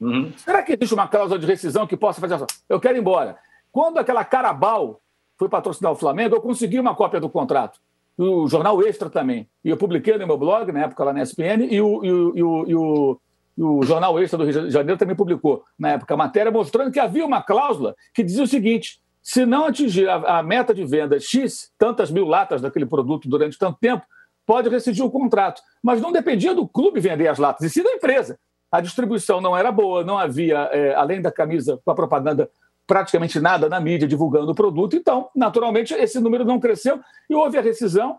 [0.00, 0.32] Uhum.
[0.36, 2.46] Será que existe uma cláusula de rescisão que possa fazer assim?
[2.68, 3.38] Eu quero ir embora.
[3.72, 5.00] Quando aquela Carabal
[5.36, 7.80] foi patrocinar o Flamengo, eu consegui uma cópia do contrato.
[8.16, 9.48] o Jornal Extra também.
[9.64, 12.36] E eu publiquei no meu blog, na época lá na ESPN, e o, e o,
[12.36, 13.20] e o, e o,
[13.56, 16.92] e o Jornal Extra do Rio de Janeiro também publicou, na época, a matéria mostrando
[16.92, 20.84] que havia uma cláusula que dizia o seguinte: se não atingir a, a meta de
[20.84, 24.04] venda X, tantas mil latas daquele produto durante tanto tempo,
[24.46, 25.62] pode rescindir o contrato.
[25.82, 28.38] Mas não dependia do clube vender as latas, e sim da empresa.
[28.70, 32.50] A distribuição não era boa, não havia, é, além da camisa com a propaganda,
[32.86, 34.94] praticamente nada na mídia divulgando o produto.
[34.94, 38.18] Então, naturalmente, esse número não cresceu e houve a rescisão.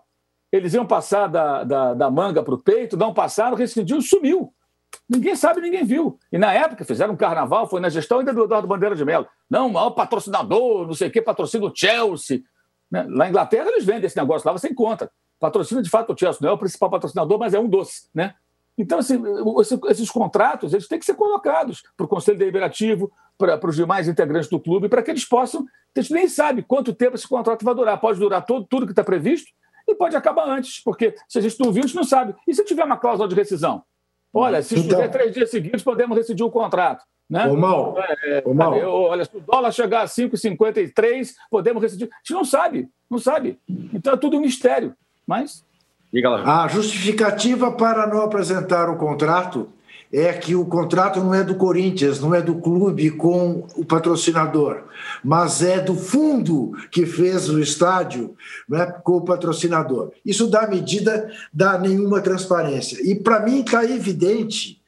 [0.52, 4.52] Eles iam passar da, da, da manga para o peito, não passaram, rescindiu e sumiu.
[5.10, 6.18] Ninguém sabe, ninguém viu.
[6.32, 9.28] E na época fizeram um carnaval, foi na gestão ainda do Eduardo Bandeira de Mello.
[9.50, 12.42] Não, maior patrocinador, não sei o quê, patrocina o Chelsea.
[12.90, 13.04] Né?
[13.04, 15.12] Lá na Inglaterra eles vendem esse negócio lá, você encontra.
[15.40, 18.10] Patrocina de fato o Chelsea, não é o principal patrocinador, mas é um doce.
[18.14, 18.34] Né?
[18.78, 19.22] Então, assim,
[19.90, 24.08] esses contratos eles têm que ser colocados para o Conselho Deliberativo, para, para os demais
[24.08, 25.66] integrantes do clube, para que eles possam.
[25.96, 28.00] A gente nem sabe quanto tempo esse contrato vai durar.
[28.00, 29.52] Pode durar todo, tudo que está previsto
[29.88, 32.36] e pode acabar antes, porque se a gente não viu, a gente não sabe.
[32.48, 33.84] E se tiver uma cláusula de rescisão?
[34.38, 37.06] Olha, se então, tiver três dias seguidos, podemos rescindir o contrato.
[37.30, 37.48] Né?
[37.48, 38.74] Ô, Mal, é, ô, Mal.
[38.78, 42.10] olha, se o dólar chegar a 5,53, podemos rescindir.
[42.12, 43.58] A gente não sabe, não sabe.
[43.94, 44.94] Então é tudo um mistério.
[45.26, 45.64] Mas
[46.12, 46.64] Diga lá.
[46.64, 49.70] A justificativa para não apresentar o contrato
[50.18, 54.84] é que o contrato não é do Corinthians, não é do clube com o patrocinador,
[55.22, 58.34] mas é do fundo que fez o estádio
[58.70, 60.14] né, com o patrocinador.
[60.26, 62.98] Isso dá medida, dá nenhuma transparência.
[63.04, 64.82] E para mim está evidente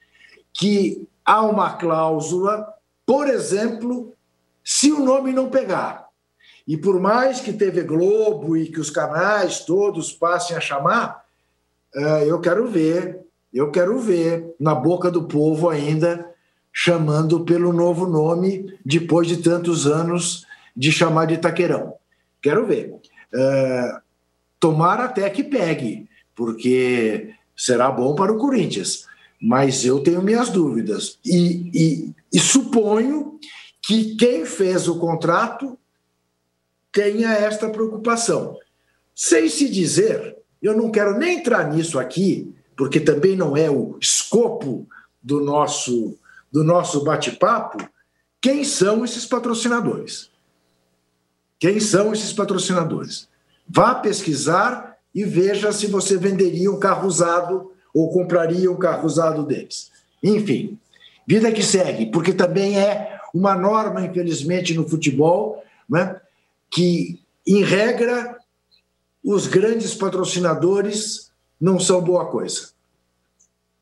[0.54, 2.66] que há uma cláusula,
[3.06, 4.14] por exemplo,
[4.64, 6.08] se o nome não pegar.
[6.66, 11.26] E por mais que TV Globo e que os canais todos passem a chamar,
[11.94, 13.27] é, eu quero ver,
[13.58, 16.32] eu quero ver na boca do povo ainda
[16.72, 21.96] chamando pelo novo nome depois de tantos anos de chamar de Taqueirão.
[22.40, 22.94] Quero ver.
[23.34, 24.00] É,
[24.60, 29.08] tomara até que pegue, porque será bom para o Corinthians.
[29.42, 31.18] Mas eu tenho minhas dúvidas.
[31.26, 33.40] E, e, e suponho
[33.82, 35.78] que quem fez o contrato
[36.92, 38.56] tenha esta preocupação.
[39.16, 43.98] Sem se dizer, eu não quero nem entrar nisso aqui, porque também não é o
[44.00, 44.88] escopo
[45.22, 46.16] do nosso,
[46.52, 47.90] do nosso bate-papo,
[48.40, 50.30] quem são esses patrocinadores?
[51.60, 53.28] Quem são esses patrocinadores?
[53.68, 59.44] Vá pesquisar e veja se você venderia um carro usado ou compraria um carro usado
[59.44, 59.92] deles.
[60.24, 60.78] Enfim,
[61.26, 66.22] vida que segue, porque também é uma norma, infelizmente, no futebol, né?
[66.70, 68.38] que, em regra,
[69.24, 71.27] os grandes patrocinadores
[71.60, 72.70] não são boa coisa.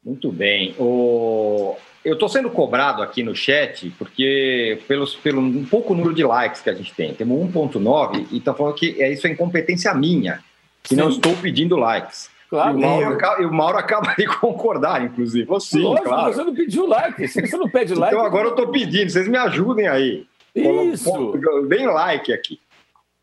[0.04, 0.76] Muito bem.
[0.78, 1.76] O...
[2.04, 6.62] Eu estou sendo cobrado aqui no chat porque pelos, pelo um pouco número de likes
[6.62, 7.14] que a gente tem.
[7.14, 10.44] Temos 1.9 e está falando que é, isso é incompetência minha,
[10.84, 10.98] que Sim.
[10.98, 12.30] não estou pedindo likes.
[12.48, 15.48] Claro, e o, Mauro acaba, e o Mauro acaba de concordar, inclusive.
[15.60, 16.34] Sim, Lógico, claro.
[16.34, 18.14] Você não pediu like, você não pede like.
[18.14, 20.28] Então agora eu estou pedindo, vocês me ajudem aí.
[20.54, 21.34] Isso.
[21.68, 22.60] Bem like aqui.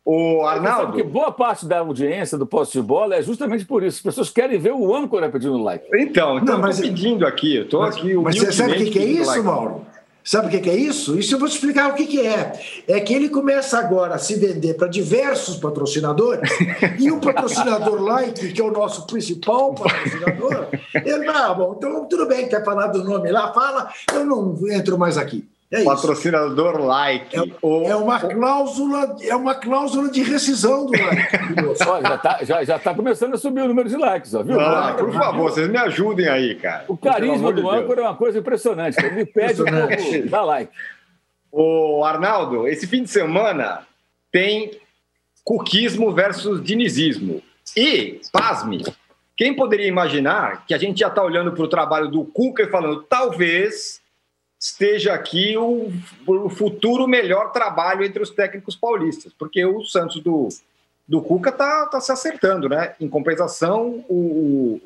[0.05, 0.87] O Arnaldo.
[0.87, 3.97] Porque boa parte da audiência do posto de bola é justamente por isso.
[3.97, 5.85] As pessoas querem ver o âncora pedindo like.
[5.93, 7.55] Então, então não, mas, eu pedindo aqui.
[7.55, 8.13] Eu mas, aqui.
[8.15, 9.43] Mas você sabe o que, que é isso, like.
[9.43, 9.85] Mauro?
[10.23, 11.19] Sabe o que, que é isso?
[11.19, 12.53] Isso eu vou te explicar o que, que é.
[12.87, 16.49] É que ele começa agora a se vender para diversos patrocinadores,
[16.97, 22.25] e o patrocinador like, que é o nosso principal patrocinador, ele, ah, bom, então tudo
[22.25, 25.45] bem, quer falar do nome lá, fala, eu não entro mais aqui.
[25.73, 27.35] É Patrocinador like.
[27.35, 31.33] É, ou, é, uma cláusula, é uma cláusula de rescisão do like.
[31.89, 34.59] Olha, já está já, já tá começando a subir o número de likes, ó, viu?
[34.59, 36.85] Ah, por favor, vocês me ajudem aí, cara.
[36.87, 39.03] O carisma do âncora é uma coisa impressionante.
[39.03, 40.71] Ele pede o dá like.
[41.51, 43.87] O Arnaldo, esse fim de semana
[44.31, 44.79] tem
[45.43, 47.41] cuquismo versus dinizismo.
[47.75, 48.85] E, pasme,
[49.35, 52.69] quem poderia imaginar que a gente já está olhando para o trabalho do Cuca e
[52.69, 54.02] falando, talvez
[54.63, 55.91] esteja aqui o,
[56.25, 60.47] o, futuro melhor trabalho entre os técnicos paulistas, porque o Santos do,
[61.05, 62.93] do Cuca está tá se acertando, né?
[62.97, 64.79] Em compensação, o,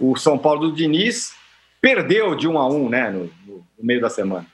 [0.00, 1.34] o, o, São Paulo do Diniz
[1.80, 3.10] perdeu de um a um, né?
[3.10, 4.46] No, no meio da semana.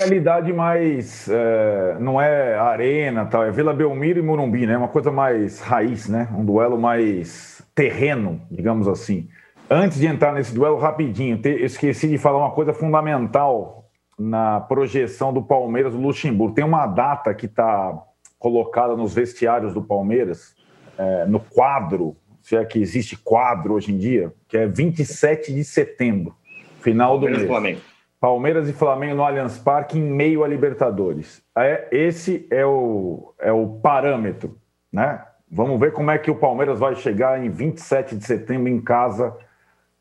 [0.00, 4.78] Realidade mais é, não é arena, tal, é Vila Belmiro e Morumbi, né?
[4.78, 6.30] Uma coisa mais raiz, né?
[6.34, 9.28] Um duelo mais terreno, digamos assim.
[9.68, 13.88] Antes de entrar nesse duelo, rapidinho, esqueci de falar uma coisa fundamental
[14.18, 16.54] na projeção do Palmeiras do Luxemburgo.
[16.54, 17.98] Tem uma data que está
[18.38, 20.54] colocada nos vestiários do Palmeiras,
[20.98, 25.64] é, no quadro, se é que existe quadro hoje em dia, que é 27 de
[25.64, 26.36] setembro,
[26.80, 27.46] final do mês.
[27.46, 27.80] Flamengo.
[28.20, 31.42] Palmeiras e Flamengo no Allianz Parque em meio a Libertadores.
[31.56, 34.58] É, esse é o, é o parâmetro,
[34.92, 35.22] né?
[35.50, 39.36] Vamos ver como é que o Palmeiras vai chegar em 27 de setembro em casa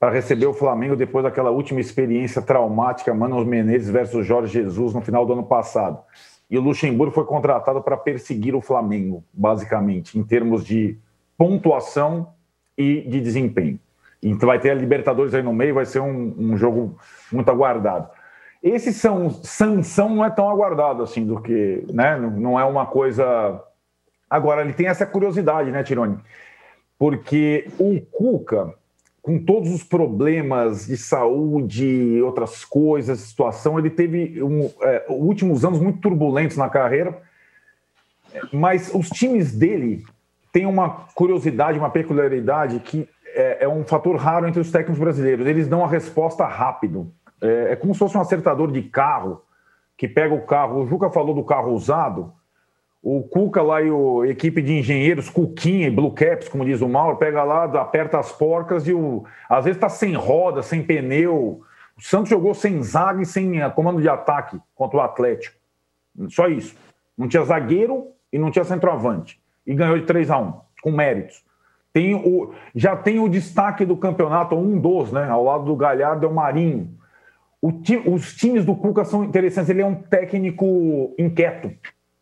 [0.04, 5.00] para receber o Flamengo depois daquela última experiência traumática, Manos Menezes versus Jorge Jesus no
[5.00, 5.98] final do ano passado.
[6.52, 10.98] E o Luxemburgo foi contratado para perseguir o Flamengo, basicamente, em termos de
[11.38, 12.34] pontuação
[12.78, 13.80] e de desempenho.
[14.22, 16.98] Então vai ter a Libertadores aí no meio, vai ser um, um jogo
[17.32, 18.10] muito aguardado.
[18.62, 22.18] Esse são, Sansão não é tão aguardado assim do que, né?
[22.20, 23.58] Não é uma coisa.
[24.30, 26.18] Agora, ele tem essa curiosidade, né, Tironi?
[27.00, 28.74] Porque o Cuca,
[29.24, 35.80] com todos os problemas de saúde outras coisas, situação, ele teve um, é, últimos anos
[35.80, 37.22] muito turbulentos na carreira,
[38.52, 40.04] mas os times dele
[40.52, 45.48] têm uma curiosidade, uma peculiaridade que é, é um fator raro entre os técnicos brasileiros.
[45.48, 47.10] Eles dão a resposta rápido.
[47.42, 49.42] É, é como se fosse um acertador de carro
[49.98, 50.82] que pega o carro.
[50.82, 52.34] O Juca falou do carro usado
[53.04, 56.88] o Cuca lá e a equipe de engenheiros, Cuquinha e Blue Caps, como diz o
[56.88, 61.62] Mauro, pega lá, aperta as porcas e o, às vezes está sem roda, sem pneu.
[61.98, 65.58] O Santos jogou sem zaga e sem eh, comando de ataque contra o Atlético.
[66.30, 66.76] Só isso.
[67.18, 69.38] Não tinha zagueiro e não tinha centroavante.
[69.68, 71.44] E ganhou de 3 a 1 com méritos.
[71.92, 75.28] Tem o, já tem o destaque do campeonato, um dos, né?
[75.30, 76.90] Ao lado do Galhardo é o Marinho.
[77.62, 77.82] O,
[78.14, 79.70] os times do Cuca são interessantes.
[79.70, 81.70] Ele é um técnico inquieto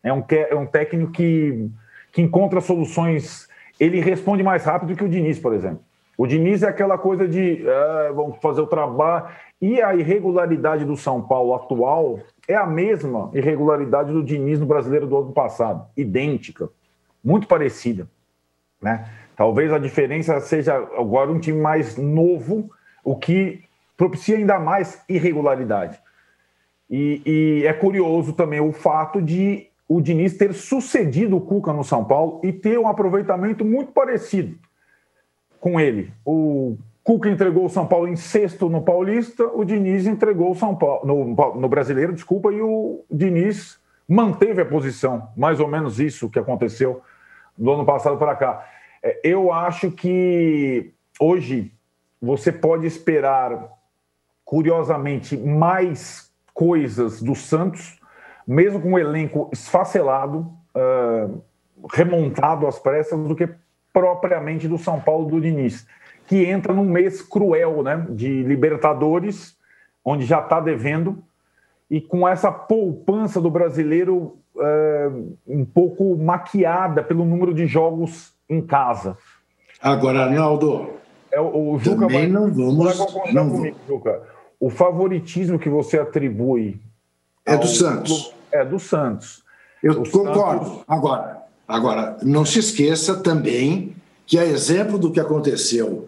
[0.04, 1.70] é um, é um técnico que,
[2.12, 3.48] que encontra soluções.
[3.80, 5.82] Ele responde mais rápido que o Diniz, por exemplo.
[6.18, 9.28] O Diniz é aquela coisa de ah, vamos fazer o trabalho.
[9.62, 15.08] E a irregularidade do São Paulo atual é a mesma irregularidade do Diniz no brasileiro
[15.08, 16.70] do ano passado, idêntica,
[17.24, 18.08] muito parecida.
[18.82, 19.08] Né?
[19.36, 22.70] Talvez a diferença seja agora um time mais novo,
[23.04, 23.64] o que
[23.96, 26.00] propicia ainda mais irregularidade.
[26.90, 31.84] E, e é curioso também o fato de o Diniz ter sucedido o Cuca no
[31.84, 34.58] São Paulo e ter um aproveitamento muito parecido
[35.60, 36.14] com ele.
[36.26, 40.74] O Cuca entregou o São Paulo em sexto no Paulista, o Diniz entregou o São
[40.74, 46.30] Paulo no, no Brasileiro, desculpa, e o Diniz manteve a posição, mais ou menos isso
[46.30, 47.02] que aconteceu
[47.58, 48.66] do ano passado para cá.
[49.04, 51.70] É, eu acho que hoje
[52.22, 53.70] você pode esperar,
[54.46, 58.00] curiosamente, mais coisas do Santos
[58.48, 61.42] mesmo com o elenco esfacelado, uh,
[61.92, 63.50] remontado às pressas, do que
[63.94, 65.86] propriamente do São Paulo do Diniz,
[66.28, 69.58] que entra num mês cruel né, de Libertadores,
[70.04, 71.18] onde já está devendo,
[71.90, 78.62] e com essa poupança do brasileiro uh, um pouco maquiada pelo número de jogos em
[78.62, 79.18] casa.
[79.82, 80.90] Agora, Arnaldo,
[81.32, 83.34] é, o, o Juca também vai, não vamos...
[83.34, 84.22] Não comigo, Juca.
[84.60, 86.80] O favoritismo que você atribui
[87.46, 88.34] é do Santos.
[88.52, 89.44] É do Santos.
[89.82, 90.66] Eu o concordo.
[90.66, 90.84] Santos...
[90.88, 96.08] Agora, agora, não se esqueça também que, a exemplo do que aconteceu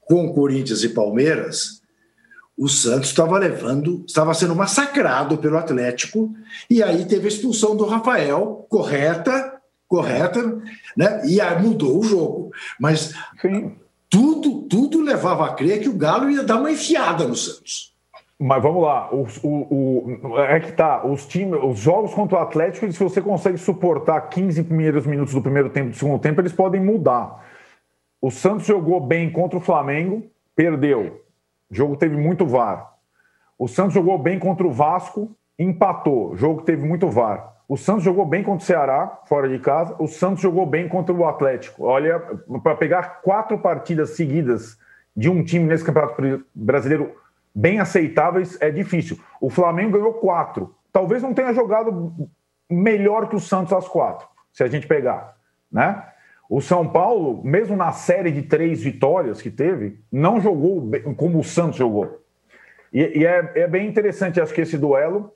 [0.00, 1.82] com Corinthians e Palmeiras,
[2.56, 6.34] o Santos estava levando, estava sendo massacrado pelo Atlético,
[6.68, 10.62] e aí teve a expulsão do Rafael, correta, correta,
[10.96, 11.22] né?
[11.26, 12.50] E aí mudou o jogo.
[12.78, 13.76] Mas Sim.
[14.08, 17.91] tudo, tudo levava a crer que o Galo ia dar uma enfiada no Santos.
[18.44, 22.90] Mas vamos lá, o, o, é que tá, os, time, os jogos contra o Atlético,
[22.90, 26.80] se você consegue suportar 15 primeiros minutos do primeiro tempo do segundo tempo, eles podem
[26.80, 27.40] mudar.
[28.20, 30.24] O Santos jogou bem contra o Flamengo,
[30.56, 31.22] perdeu.
[31.70, 32.94] O jogo teve muito VAR.
[33.56, 36.32] O Santos jogou bem contra o Vasco, empatou.
[36.32, 37.54] O jogo teve muito VAR.
[37.68, 39.94] O Santos jogou bem contra o Ceará, fora de casa.
[40.00, 41.84] O Santos jogou bem contra o Atlético.
[41.84, 42.18] Olha,
[42.60, 44.76] para pegar quatro partidas seguidas
[45.16, 47.21] de um time nesse Campeonato Brasileiro
[47.54, 49.18] bem aceitáveis é difícil.
[49.40, 50.74] O Flamengo ganhou quatro.
[50.92, 52.14] Talvez não tenha jogado
[52.70, 55.36] melhor que o Santos às quatro, se a gente pegar,
[55.70, 56.04] né?
[56.48, 61.44] O São Paulo, mesmo na série de três vitórias que teve, não jogou como o
[61.44, 62.22] Santos jogou.
[62.92, 65.32] E, e é, é, bem interessante, acho que esse duelo,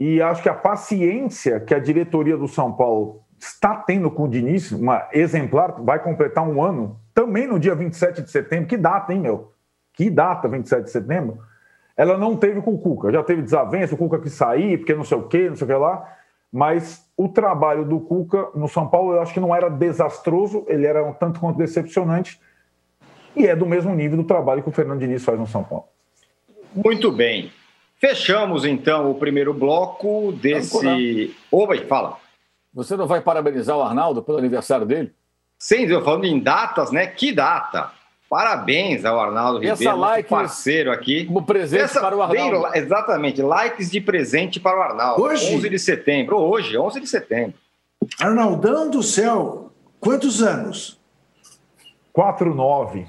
[0.00, 4.28] e acho que a paciência que a diretoria do São Paulo está tendo com o
[4.28, 8.66] Diniz, uma exemplar, vai completar um ano, também no dia 27 de setembro.
[8.66, 9.52] Que data, hein, meu?
[9.98, 11.40] Que data, 27 de setembro?
[11.96, 13.10] Ela não teve com o Cuca.
[13.10, 15.68] Já teve desavença, o Cuca que sair, porque não sei o quê, não sei o
[15.68, 16.16] que lá.
[16.52, 20.86] Mas o trabalho do Cuca no São Paulo eu acho que não era desastroso, ele
[20.86, 22.40] era um tanto quanto decepcionante.
[23.34, 25.86] E é do mesmo nível do trabalho que o Fernando Diniz faz no São Paulo.
[26.72, 27.50] Muito bem.
[27.96, 31.34] Fechamos então o primeiro bloco desse.
[31.50, 32.18] Oi, fala.
[32.72, 35.12] Você não vai parabenizar o Arnaldo pelo aniversário dele?
[35.58, 37.08] Sim, eu falando em datas, né?
[37.08, 37.97] Que data?
[38.28, 41.24] Parabéns ao Arnaldo Ribeiro, like parceiro aqui.
[41.24, 42.70] Como presente Essa, para o Arnaldo.
[42.70, 45.22] Bem, exatamente, likes de presente para o Arnaldo.
[45.22, 45.54] Hoje?
[45.54, 47.54] 11 de setembro, hoje, 11 de setembro.
[48.20, 49.68] Arnaldão do céu,
[50.00, 50.98] Quantos anos?
[52.16, 53.06] 4-9.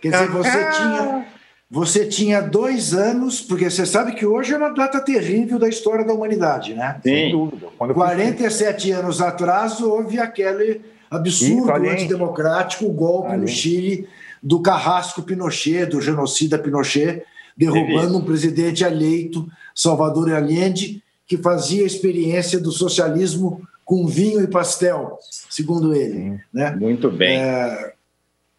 [0.00, 1.26] Quer dizer, você tinha,
[1.70, 6.04] você tinha dois anos, porque você sabe que hoje é uma data terrível da história
[6.04, 7.00] da humanidade, né?
[7.02, 7.32] Sim.
[7.32, 7.68] dúvida.
[7.76, 10.80] Quando eu 47 anos atrás houve aquele
[11.10, 13.52] absurdo antidemocrático, o golpe no Italiente.
[13.52, 14.08] Chile
[14.42, 17.22] do carrasco Pinochet, do genocida Pinochet,
[17.56, 25.18] derrubando um presidente eleito, Salvador Allende, que fazia experiência do socialismo com vinho e pastel,
[25.50, 26.40] segundo ele.
[26.52, 26.70] Né?
[26.76, 27.40] Muito bem.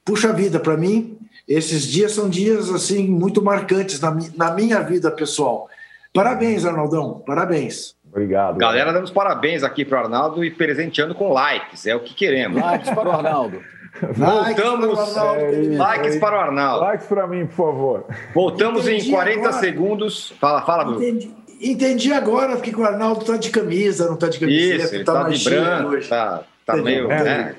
[0.03, 5.09] Puxa vida, para mim, esses dias são dias assim muito marcantes na, na minha vida
[5.11, 5.69] pessoal.
[6.13, 7.95] Parabéns, Arnaldão, parabéns.
[8.11, 8.57] Obrigado.
[8.57, 11.85] Galera, dando os parabéns aqui para o Arnaldo e presenteando com likes.
[11.87, 12.61] É o que queremos.
[12.61, 13.61] Likes para o Arnaldo.
[14.13, 14.97] Voltamos.
[14.97, 15.77] Likes para o Arnaldo, É.
[15.77, 16.85] Likes para o Arnaldo.
[16.85, 18.05] Likes para mim, por favor.
[18.33, 19.53] Voltamos Entendi em 40 agora.
[19.53, 20.33] segundos.
[20.39, 21.03] Fala, fala, Bruno.
[21.03, 21.31] Entendi,
[21.61, 25.13] entendi agora porque o Arnaldo tá de camisa, não tá de camiseta, Isso, ele tá,
[25.13, 26.07] tá mais de branco, hoje.
[26.09, 26.83] tá, tá Entendi.
[26.83, 27.11] meio.
[27.11, 27.23] É.
[27.23, 27.55] né?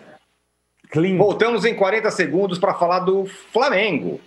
[0.90, 1.16] Clean.
[1.16, 4.20] Voltamos em 40 segundos para falar do Flamengo.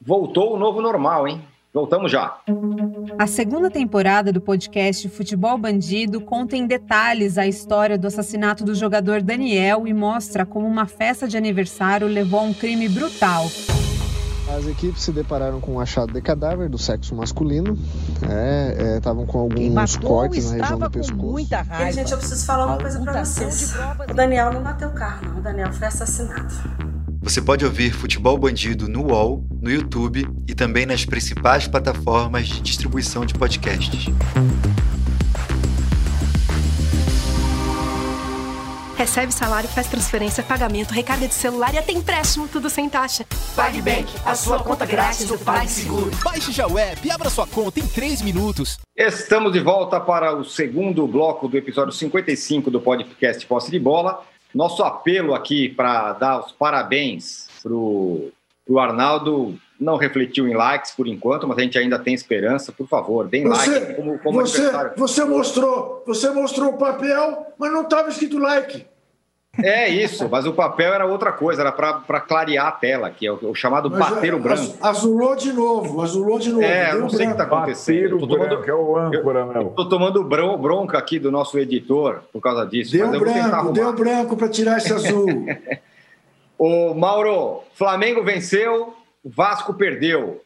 [0.00, 1.40] Voltou o novo normal, hein?
[1.72, 2.38] Voltamos já.
[3.18, 8.74] A segunda temporada do podcast Futebol Bandido conta em detalhes a história do assassinato do
[8.74, 13.44] jogador Daniel e mostra como uma festa de aniversário levou a um crime brutal.
[14.56, 17.76] As equipes se depararam com um achado de cadáver do sexo masculino.
[18.96, 21.22] Estavam com Quem alguns matou cortes na região do com pescoço.
[21.22, 21.92] muita raiva.
[21.92, 23.74] gente, eu preciso falar uma coisa pra Ocultação vocês.
[24.10, 25.38] O Daniel não bateu o carro, não.
[25.38, 26.54] O Daniel foi assassinado.
[27.20, 32.60] Você pode ouvir Futebol Bandido no UOL, no YouTube e também nas principais plataformas de
[32.60, 34.06] distribuição de podcasts.
[38.96, 43.24] Recebe salário, faz transferência, pagamento, recarga de celular e até empréstimo, tudo sem taxa.
[43.54, 46.10] PagBank, a sua conta grátis do PagSeguro.
[46.22, 48.78] Baixe já o app e abra sua conta em 3 minutos.
[48.96, 54.24] Estamos de volta para o segundo bloco do episódio 55 do podcast Posse de Bola.
[54.54, 58.32] Nosso apelo aqui para dar os parabéns para o
[58.78, 62.72] Arnaldo não refletiu em likes por enquanto, mas a gente ainda tem esperança.
[62.72, 67.72] Por favor, deem like Você, como, como você, você mostrou, você mostrou o papel, mas
[67.72, 68.84] não estava escrito like.
[69.62, 73.32] É isso, mas o papel era outra coisa, era para clarear a tela, que é
[73.32, 74.60] o, o chamado Mas, bater o é, branco.
[74.62, 76.62] az- Azulou de novo, azulou de novo.
[76.64, 78.02] É, eu não sei o que está acontecendo.
[78.02, 79.70] Bater Eu o tô tomando- branco, é o âncora, meu.
[79.70, 82.92] Tô tomando bron- bronca aqui do nosso editor por causa disso.
[82.92, 85.26] Deu branco, deu branco para tirar esse azul.
[86.56, 88.94] Ô, Mauro, Flamengo venceu,
[89.24, 90.40] Vasco perdeu.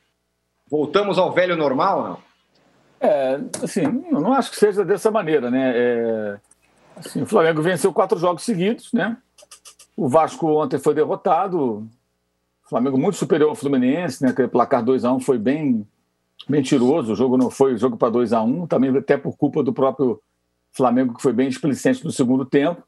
[0.71, 2.19] Voltamos ao velho normal, não?
[3.09, 5.73] É, assim, eu não acho que seja dessa maneira, né?
[5.75, 6.37] É,
[6.97, 9.17] assim, o Flamengo venceu quatro jogos seguidos, né?
[9.97, 11.89] O Vasco ontem foi derrotado.
[12.65, 14.31] O Flamengo muito superior ao Fluminense, né?
[14.31, 15.87] Aquele placar 2 a 1 foi bem
[16.49, 17.13] mentiroso.
[17.13, 20.21] O jogo não foi jogo para 2 a 1 também até por culpa do próprio
[20.73, 22.83] Flamengo, que foi bem displicente no segundo tempo.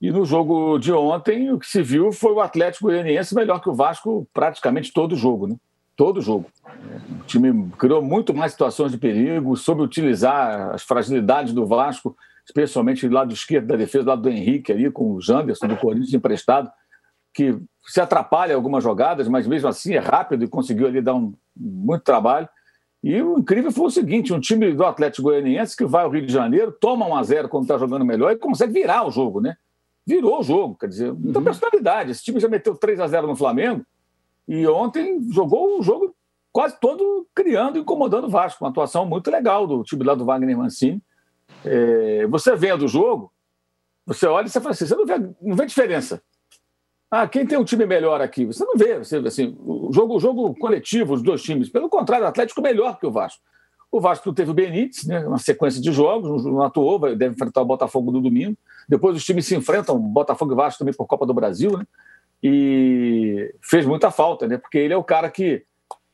[0.00, 3.68] E no jogo de ontem, o que se viu foi o Atlético Goianiense melhor que
[3.68, 5.56] o Vasco praticamente todo jogo, né?
[5.94, 6.46] Todo jogo.
[7.20, 12.16] O time criou muito mais situações de perigo, soube utilizar as fragilidades do Vasco,
[12.50, 15.76] especialmente do lado esquerdo da defesa, do lado do Henrique ali, com o Janderson do
[15.76, 16.70] Corinthians emprestado,
[17.32, 21.14] que se atrapalha em algumas jogadas, mas mesmo assim é rápido e conseguiu ali dar
[21.14, 22.48] um, muito trabalho.
[23.02, 26.26] E o incrível foi o seguinte: um time do Atlético Goianiense que vai ao Rio
[26.26, 29.40] de Janeiro, toma 1 a 0 quando está jogando melhor e consegue virar o jogo,
[29.40, 29.56] né?
[30.04, 32.10] Virou o jogo, quer dizer, muita personalidade.
[32.10, 33.84] Esse time já meteu 3 a 0 no Flamengo
[34.48, 36.14] e ontem jogou o jogo
[36.52, 38.64] quase todo criando e incomodando o Vasco.
[38.64, 41.00] Uma atuação muito legal do time lá do Wagner Mancini.
[41.64, 43.32] É, você vendo o jogo,
[44.06, 46.22] você olha e você fala assim: você não vê, não vê diferença.
[47.10, 48.46] Ah, quem tem um time melhor aqui?
[48.46, 48.98] Você não vê.
[48.98, 51.68] Você, assim, o, jogo, o jogo coletivo, os dois times.
[51.68, 53.42] Pelo contrário, o Atlético melhor que o Vasco.
[53.90, 57.64] O Vasco teve o Benítez, né, uma sequência de jogos, não atuou, deve enfrentar o
[57.64, 58.56] Botafogo no domingo.
[58.88, 61.84] Depois os times se enfrentam, Botafogo e Vasco também por Copa do Brasil, né?
[62.40, 64.56] E fez muita falta, né?
[64.56, 65.64] Porque ele é o cara que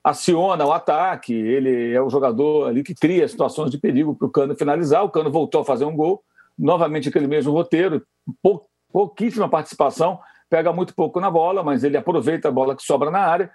[0.09, 4.31] aciona o ataque, ele é o jogador ali que cria situações de perigo para o
[4.31, 5.03] Cano finalizar.
[5.03, 6.23] O Cano voltou a fazer um gol,
[6.57, 8.07] novamente aquele mesmo roteiro,
[8.41, 13.11] pou- pouquíssima participação, pega muito pouco na bola, mas ele aproveita a bola que sobra
[13.11, 13.51] na área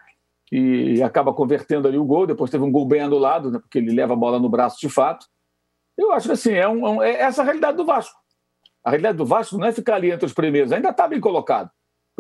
[0.52, 2.28] e acaba convertendo ali o gol.
[2.28, 4.90] Depois teve um gol bem anulado, né, porque ele leva a bola no braço de
[4.90, 5.26] fato.
[5.98, 8.20] Eu acho que assim, é, um- é é essa a realidade do Vasco.
[8.84, 11.70] A realidade do Vasco não é ficar ali entre os primeiros, ainda está bem colocado.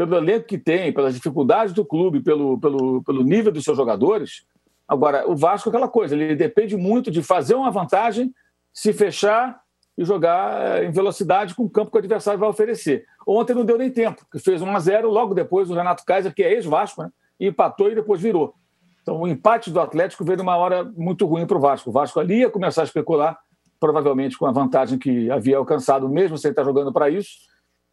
[0.07, 4.43] Pelo elenco que tem, pelas dificuldades do clube, pelo, pelo, pelo nível dos seus jogadores.
[4.87, 8.33] Agora, o Vasco é aquela coisa, ele depende muito de fazer uma vantagem,
[8.73, 9.61] se fechar
[9.97, 13.05] e jogar eh, em velocidade com o campo que o adversário vai oferecer.
[13.27, 16.33] Ontem não deu nem tempo, que fez 1 a 0 logo depois o Renato Kaiser,
[16.33, 18.55] que é ex-Vasco, né, empatou e depois virou.
[19.01, 21.89] Então, o empate do Atlético veio numa hora muito ruim para o Vasco.
[21.89, 23.39] O Vasco ali ia começar a especular,
[23.79, 27.50] provavelmente com a vantagem que havia alcançado, mesmo sem estar jogando para isso.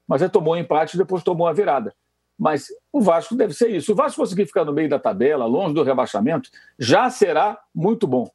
[0.09, 1.94] Mas aí tomou um empate e depois tomou a virada.
[2.38, 3.86] Mas o Vasco deve ser isso.
[3.86, 6.48] Se o Vasco conseguir ficar no meio da tabela, longe do rebaixamento,
[6.78, 8.30] já será muito bom.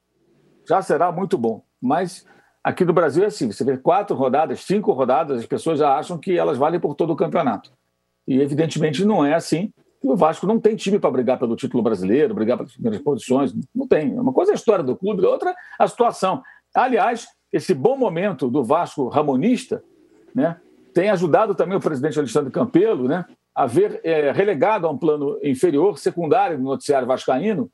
[0.68, 1.64] Já será muito bom.
[1.82, 2.26] Mas
[2.64, 6.18] aqui no Brasil é assim: você vê quatro rodadas, cinco rodadas, as pessoas já acham
[6.18, 7.72] que elas valem por todo o campeonato.
[8.28, 9.72] E evidentemente não é assim.
[10.02, 13.54] O Vasco não tem time para brigar pelo título brasileiro, brigar pelas primeiras posições.
[13.74, 14.20] Não tem.
[14.20, 16.44] Uma coisa é a história do clube, outra a situação.
[16.76, 19.82] Aliás, esse bom momento do Vasco ramonista
[20.36, 20.58] né,
[20.94, 25.40] tem ajudado também o presidente Alexandre Campelo né, a ver é, relegado a um plano
[25.44, 27.70] inferior, secundário no noticiário vascaíno,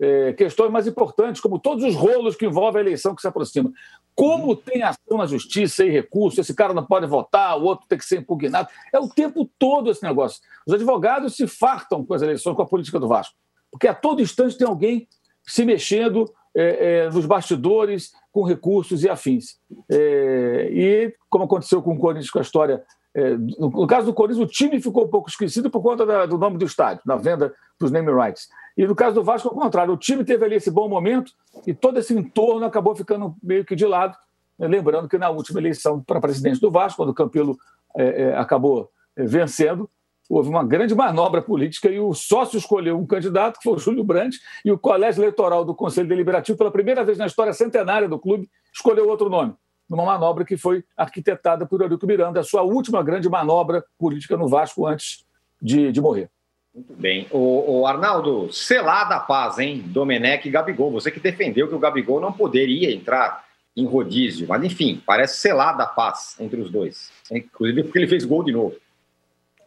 [0.00, 3.72] é, questões mais importantes, como todos os rolos que envolvem a eleição que se aproxima.
[4.14, 7.98] Como tem ação na justiça e recurso, esse cara não pode votar, o outro tem
[7.98, 8.68] que ser impugnado.
[8.92, 10.40] É o tempo todo esse negócio.
[10.66, 13.34] Os advogados se fartam com as eleições, com a política do Vasco,
[13.70, 15.08] porque a todo instante tem alguém
[15.46, 19.60] se mexendo é, é, nos bastidores com recursos e afins.
[19.88, 22.82] É, e, como aconteceu com o Corinthians, com a história
[23.14, 26.36] é, no, caso do Corinthians, o time ficou um pouco esquecido por conta da, do
[26.36, 28.48] nome do estádio, da venda dos name rights.
[28.76, 31.30] E no caso do Vasco, ao contrário, o time teve ali esse bom momento
[31.64, 34.16] e todo esse entorno acabou ficando meio que de lado.
[34.58, 34.66] Né?
[34.66, 37.56] Lembrando que na última eleição para presidente do Vasco, quando o Campelo
[37.96, 39.88] é, é, acabou é, vencendo,
[40.28, 44.04] houve uma grande manobra política e o sócio escolheu um candidato, que foi o Júlio
[44.04, 48.18] Brandt, e o colégio eleitoral do Conselho Deliberativo, pela primeira vez na história centenária do
[48.18, 49.54] clube, escolheu outro nome
[49.88, 54.48] numa manobra que foi arquitetada por Eurico Miranda, a sua última grande manobra política no
[54.48, 55.24] Vasco antes
[55.60, 56.30] de, de morrer.
[56.74, 57.28] Muito bem.
[57.30, 59.84] O, o Arnaldo, selada a paz, hein?
[59.86, 60.90] Domenech e Gabigol.
[60.90, 63.44] Você que defendeu que o Gabigol não poderia entrar
[63.76, 67.12] em rodízio, mas enfim, parece selada a paz entre os dois.
[67.30, 68.74] Inclusive porque ele fez gol de novo.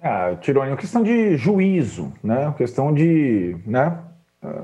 [0.02, 2.54] Ah, Tironi, questão de juízo, né?
[2.58, 3.58] Questão de.
[3.66, 3.98] Né?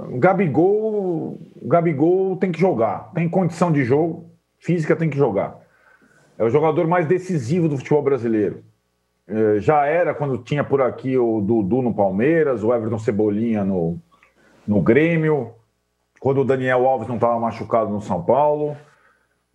[0.10, 4.30] O Gabigol, Gabigol tem que jogar, tem condição de jogo,
[4.60, 5.60] física tem que jogar.
[6.38, 8.64] É o jogador mais decisivo do futebol brasileiro.
[9.28, 13.98] É, já era quando tinha por aqui o Dudu no Palmeiras, o Everton Cebolinha no,
[14.68, 15.54] no Grêmio,
[16.20, 18.78] quando o Daniel Alves não estava machucado no São Paulo.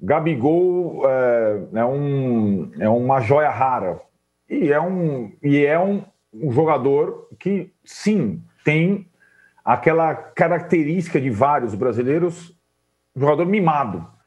[0.01, 4.01] Gabigol é, é, um, é uma joia rara.
[4.49, 9.09] E é um, e é um, um jogador que, sim, tem
[9.65, 12.57] aquela característica de vários brasileiros,
[13.15, 14.19] jogador mimado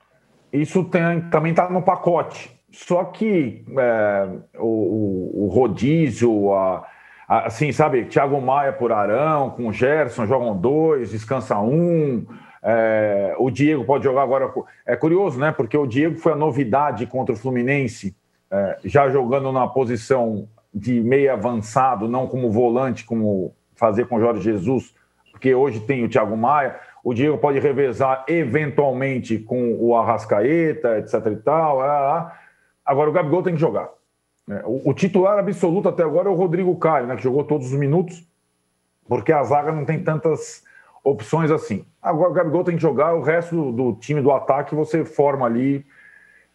[0.51, 2.59] isso tem, também está no pacote.
[2.72, 6.86] Só que é, o, o, rodízio, a,
[7.28, 12.26] a, assim, sabe, Thiago Maia por Arão, com o Gerson, jogam dois, descansa um.
[12.63, 14.51] É, o Diego pode jogar agora.
[14.86, 15.51] É curioso, né?
[15.51, 18.15] Porque o Diego foi a novidade contra o Fluminense,
[18.52, 24.41] é, já jogando na posição de meio avançado, não como volante, como fazer com Jorge
[24.41, 24.93] Jesus,
[25.32, 26.80] porque hoje tem o Thiago Maia.
[27.04, 31.84] O Diego pode revezar eventualmente com o Arrascaeta, etc e tal.
[31.84, 32.32] É, é.
[32.86, 33.89] Agora o Gabigol tem que jogar.
[34.49, 37.80] É, o titular absoluto até agora é o Rodrigo Caio, né, que jogou todos os
[37.80, 38.24] minutos,
[39.08, 40.64] porque a zaga não tem tantas
[41.04, 41.86] opções assim.
[42.02, 45.86] Agora o Gabigol tem que jogar, o resto do, time do ataque você forma ali.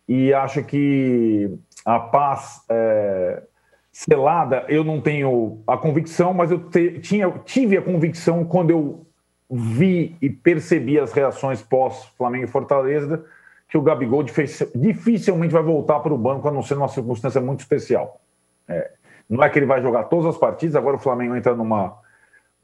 [0.09, 3.45] E acho que a paz é,
[3.93, 9.07] selada, eu não tenho a convicção, mas eu te, tinha, tive a convicção quando eu
[9.49, 13.25] vi e percebi as reações pós-Flamengo e Fortaleza
[13.69, 17.61] que o Gabigol dificilmente vai voltar para o banco, a não ser numa circunstância muito
[17.61, 18.21] especial.
[18.69, 18.91] É,
[19.29, 21.97] não é que ele vai jogar todas as partidas, agora o Flamengo entra numa,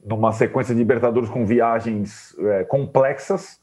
[0.05, 3.61] numa sequência de Libertadores com viagens é, complexas,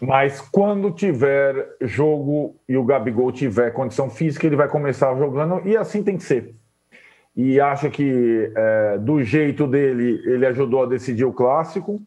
[0.00, 5.76] mas quando tiver jogo e o Gabigol tiver condição física, ele vai começar jogando e
[5.76, 6.54] assim tem que ser.
[7.36, 12.00] E acho que é, do jeito dele, ele ajudou a decidir o clássico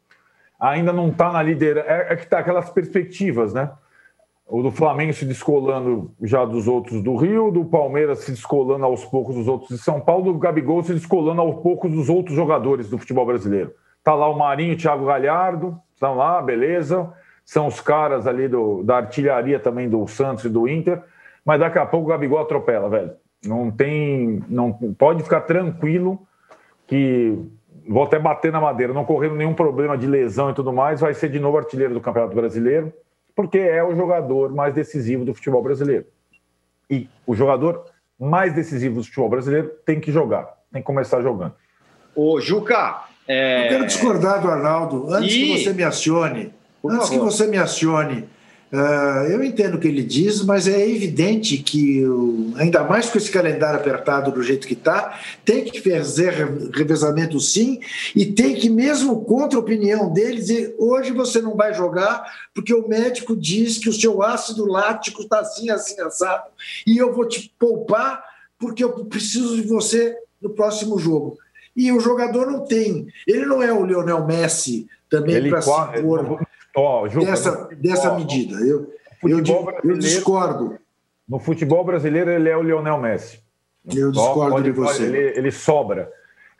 [0.59, 1.88] ainda não está na liderança.
[1.88, 3.71] É, é, que está aquelas perspectivas, né?
[4.49, 9.03] O do Flamengo se descolando já dos outros do Rio, do Palmeiras se descolando aos
[9.03, 12.89] poucos dos outros de São Paulo, do Gabigol se descolando aos poucos dos outros jogadores
[12.89, 13.73] do futebol brasileiro.
[14.03, 17.11] Tá lá o Marinho, o Thiago Galhardo, estão lá, beleza.
[17.48, 21.02] São os caras ali do, da artilharia também do Santos e do Inter,
[21.45, 23.12] mas daqui a pouco o Gabigol atropela, velho.
[23.45, 24.43] Não tem.
[24.50, 26.20] Não, pode ficar tranquilo
[26.86, 27.39] que
[27.88, 31.14] vou até bater na madeira, não correndo nenhum problema de lesão e tudo mais, vai
[31.14, 32.91] ser de novo artilheiro do Campeonato Brasileiro,
[33.34, 36.06] porque é o jogador mais decisivo do futebol brasileiro.
[36.89, 37.86] E o jogador
[38.20, 41.54] mais decisivo do futebol brasileiro tem que jogar, tem que começar jogando.
[42.14, 43.06] Ô, Juca.
[43.26, 43.68] É...
[43.68, 45.14] Eu quero discordar do Arnaldo.
[45.14, 45.39] Antes e...
[45.39, 46.54] que você me acione,
[46.88, 47.27] Por antes favor.
[47.27, 48.27] que você me acione,
[48.69, 52.03] Uh, eu entendo o que ele diz, mas é evidente que,
[52.57, 56.33] ainda mais com esse calendário apertado do jeito que está, tem que fazer
[56.73, 57.79] revezamento sim,
[58.13, 62.73] e tem que, mesmo contra a opinião dele, dizer: hoje você não vai jogar porque
[62.73, 66.49] o médico diz que o seu ácido lático está assim, assim, assado,
[66.85, 68.21] e eu vou te poupar
[68.59, 71.38] porque eu preciso de você no próximo jogo.
[71.73, 73.07] E o jogador não tem.
[73.25, 76.45] Ele não é o Lionel Messi também para se pôr
[76.78, 78.55] oh, dessa, dessa medida.
[78.59, 79.39] Eu, eu,
[79.84, 80.78] eu, discordo.
[81.28, 83.39] No futebol brasileiro, ele é o Lionel Messi.
[83.86, 85.03] Eu discordo pode, de você.
[85.03, 86.09] Ele, ele, sobra.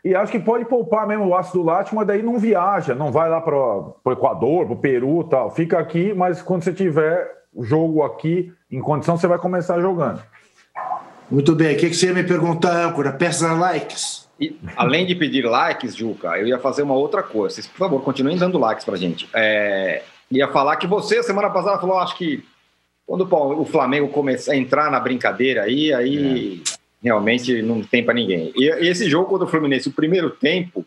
[0.04, 3.28] E acho que pode poupar mesmo o ácido lático, mas daí não viaja, não vai
[3.28, 5.50] lá para o Equador, para o Peru tal.
[5.50, 10.22] Fica aqui, mas quando você tiver jogo aqui em condição, você vai começar jogando.
[11.30, 11.76] Muito bem.
[11.76, 13.12] O que, você ia me perguntar, âncora?
[13.12, 14.27] Peça likes.
[14.40, 17.56] E, além de pedir likes, Juca, eu ia fazer uma outra coisa.
[17.56, 19.28] Vocês, por favor, continuem dando likes pra gente.
[19.34, 22.44] É, ia falar que você, semana passada, falou, acho que
[23.06, 26.78] quando o Flamengo começar a entrar na brincadeira aí, aí é.
[27.02, 28.52] realmente não tem para ninguém.
[28.54, 30.84] E, esse jogo contra o Fluminense, o primeiro tempo,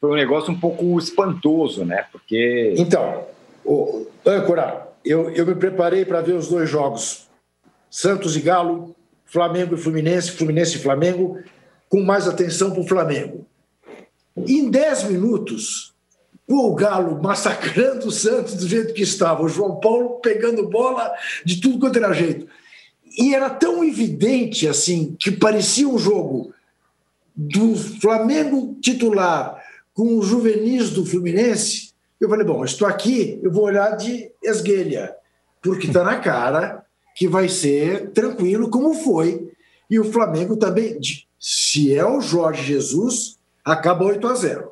[0.00, 2.06] foi um negócio um pouco espantoso, né?
[2.10, 2.74] Porque.
[2.76, 3.26] Então,
[3.64, 7.28] o, âncora, eu, eu me preparei para ver os dois jogos:
[7.88, 11.38] Santos e Galo, Flamengo e Fluminense, Fluminense e Flamengo
[11.92, 13.46] com mais atenção para o Flamengo.
[14.34, 15.92] Em 10 minutos,
[16.48, 21.12] o Galo massacrando o Santos do jeito que estava, o João Paulo pegando bola
[21.44, 22.48] de tudo quanto era jeito.
[23.18, 26.54] E era tão evidente assim que parecia um jogo
[27.36, 29.62] do Flamengo titular
[29.92, 31.92] com os juvenis do Fluminense.
[32.18, 35.14] Eu falei, bom, estou aqui, eu vou olhar de esguelha,
[35.60, 39.52] porque está na cara que vai ser tranquilo, como foi.
[39.90, 40.98] E o Flamengo também,
[41.42, 44.70] se é o Jorge Jesus, acaba 8 a 0.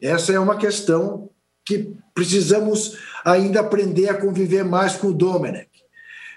[0.00, 1.28] Essa é uma questão
[1.62, 5.68] que precisamos ainda aprender a conviver mais com o Domenech.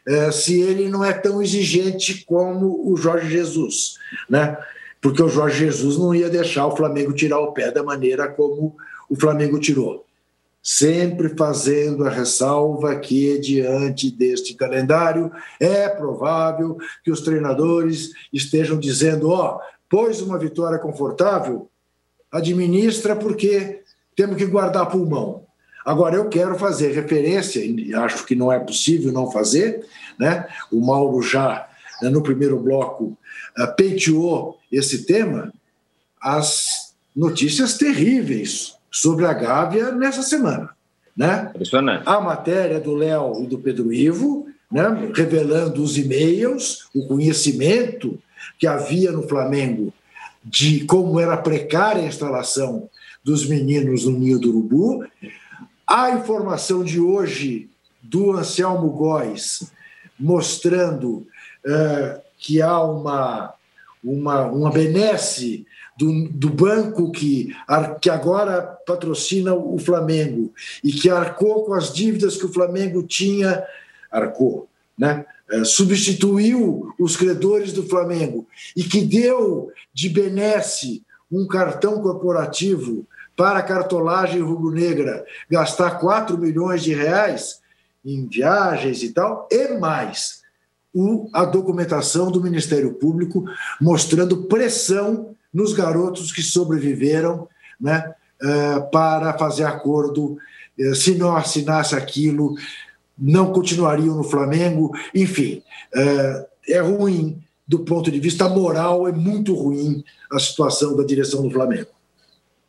[0.05, 3.95] É, se ele não é tão exigente como o Jorge Jesus,
[4.29, 4.57] né?
[4.99, 8.75] Porque o Jorge Jesus não ia deixar o Flamengo tirar o pé da maneira como
[9.09, 10.05] o Flamengo tirou.
[10.61, 19.29] Sempre fazendo a ressalva que, diante deste calendário, é provável que os treinadores estejam dizendo:
[19.29, 21.69] ó, oh, pois uma vitória confortável,
[22.31, 23.81] administra porque
[24.15, 25.45] temos que guardar pulmão.
[25.85, 29.85] Agora, eu quero fazer referência, e acho que não é possível não fazer,
[30.19, 30.45] né?
[30.71, 31.69] o Mauro já,
[32.01, 33.17] né, no primeiro bloco,
[33.57, 35.53] uh, peiteou esse tema,
[36.21, 40.69] as notícias terríveis sobre a Gávea nessa semana.
[41.15, 41.51] Né?
[42.05, 44.83] A matéria do Léo e do Pedro Ivo, né,
[45.13, 48.19] revelando os e-mails, o conhecimento
[48.57, 49.93] que havia no Flamengo
[50.43, 52.89] de como era precária a instalação
[53.23, 55.05] dos meninos no Ninho do Urubu.
[55.85, 57.69] A informação de hoje
[58.01, 59.71] do Anselmo Góes
[60.19, 61.27] mostrando
[61.65, 63.53] uh, que há uma,
[64.03, 65.65] uma, uma benesse
[65.99, 67.53] do, do banco que,
[67.99, 73.61] que agora patrocina o Flamengo e que arcou com as dívidas que o Flamengo tinha,
[74.09, 75.25] arcou, né?
[75.51, 78.47] É, substituiu os credores do Flamengo
[78.77, 86.83] e que deu de benesse um cartão corporativo para a cartolagem rubro-negra gastar 4 milhões
[86.83, 87.61] de reais
[88.05, 90.43] em viagens e tal, e mais
[90.93, 93.43] o, a documentação do Ministério Público
[93.81, 97.47] mostrando pressão nos garotos que sobreviveram
[97.79, 100.37] né, uh, para fazer acordo.
[100.77, 102.55] Uh, se não assinasse aquilo,
[103.17, 104.91] não continuariam no Flamengo.
[105.13, 105.61] Enfim,
[105.95, 111.43] uh, é ruim do ponto de vista moral, é muito ruim a situação da direção
[111.43, 111.89] do Flamengo.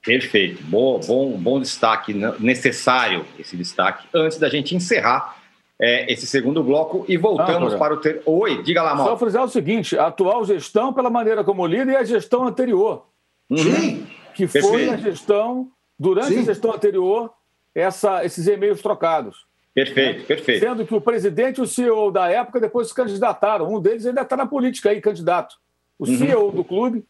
[0.04, 4.06] Perfeito, bom, bom, bom destaque, necessário esse destaque.
[4.14, 5.39] Antes da gente encerrar
[5.80, 7.96] é, esse segundo bloco e voltamos para o.
[7.96, 8.20] Ter...
[8.26, 9.12] Oi, diga lá, Mauro.
[9.12, 13.06] Só frisar o seguinte: a atual gestão, pela maneira como lida, e a gestão anterior.
[13.48, 13.56] Uhum.
[13.56, 14.06] Sim.
[14.34, 14.92] Que foi Perfeito.
[14.92, 16.40] a gestão, durante Sim.
[16.40, 17.32] a gestão anterior,
[17.74, 19.46] essa, esses e-mails trocados.
[19.74, 20.60] Perfeito, perfeito.
[20.60, 23.72] Sendo que o presidente e o CEO da época depois se candidataram.
[23.72, 25.56] Um deles ainda está na política aí, candidato.
[25.98, 26.18] O uhum.
[26.18, 27.04] CEO do clube,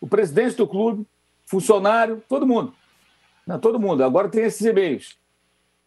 [0.00, 1.04] o presidente do clube,
[1.46, 2.72] funcionário, todo mundo.
[3.46, 4.04] Não, todo mundo.
[4.04, 5.16] Agora tem esses e-mails.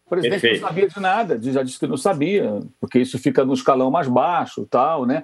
[0.08, 0.62] O presidente Perfeito.
[0.62, 4.08] não sabia de nada, já disse que não sabia, porque isso fica no escalão mais
[4.08, 5.22] baixo tal, né?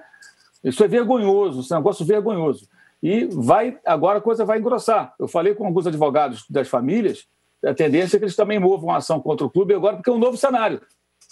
[0.63, 2.69] Isso é vergonhoso, esse negócio é vergonhoso.
[3.01, 5.15] E vai agora a coisa vai engrossar.
[5.19, 7.25] Eu falei com alguns advogados das famílias,
[7.65, 10.13] a tendência é que eles também movam a ação contra o clube agora, porque é
[10.13, 10.79] um novo cenário.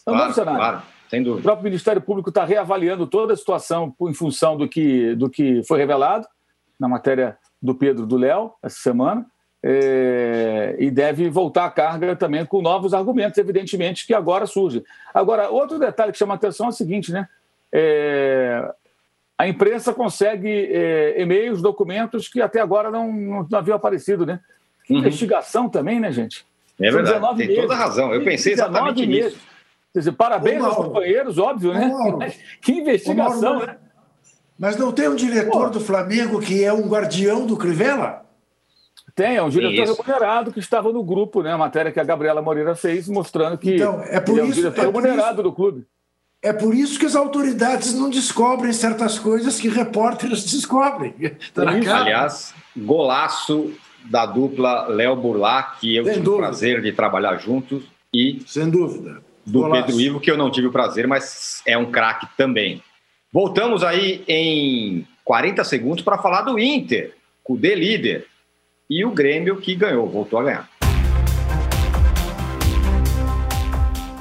[0.08, 0.60] É um claro, novo cenário.
[0.60, 1.40] Claro, sem dúvida.
[1.40, 5.62] O próprio Ministério Público está reavaliando toda a situação em função do que, do que
[5.68, 6.28] foi revelado
[6.80, 9.28] na matéria do Pedro do Léo essa semana
[9.64, 14.84] é, e deve voltar à carga também com novos argumentos, evidentemente, que agora surgem.
[15.14, 17.30] Agora, outro detalhe que chama a atenção é o seguinte, né?
[17.72, 18.70] É,
[19.38, 24.42] a imprensa consegue é, e-mails, documentos que até agora não, não, não haviam aparecido, né?
[24.84, 25.00] Que uhum.
[25.00, 26.46] investigação também, né, gente?
[26.80, 27.62] É verdade, tem meses.
[27.62, 28.14] toda a razão.
[28.14, 29.38] Eu pensei exatamente nisso.
[29.94, 31.90] Quer dizer, parabéns aos companheiros, óbvio, né?
[32.20, 33.78] Mas que investigação, né?
[34.60, 35.70] Mas não tem um diretor Pô.
[35.70, 38.23] do Flamengo que é um guardião do Crivella?
[39.16, 40.02] Tem, é um diretor isso.
[40.02, 41.52] remunerado que estava no grupo, né?
[41.52, 44.70] A matéria que a Gabriela Moreira fez, mostrando que então, é, por ele isso, é
[44.70, 45.86] um diretor é remunerado isso, do clube.
[46.42, 51.14] É por isso que as autoridades não descobrem certas coisas que repórteres descobrem.
[51.54, 53.72] Tá Aliás, golaço
[54.06, 56.44] da dupla Léo Burlá, que eu Sem tive dúvida.
[56.44, 58.42] o prazer de trabalhar juntos, e.
[58.48, 59.22] Sem dúvida.
[59.46, 59.86] Do golaço.
[59.86, 62.82] Pedro Ivo, que eu não tive o prazer, mas é um craque também.
[63.32, 67.16] Voltamos aí em 40 segundos para falar do Inter,
[67.48, 68.28] o D líder
[68.96, 70.70] e o Grêmio que ganhou, voltou a ganhar.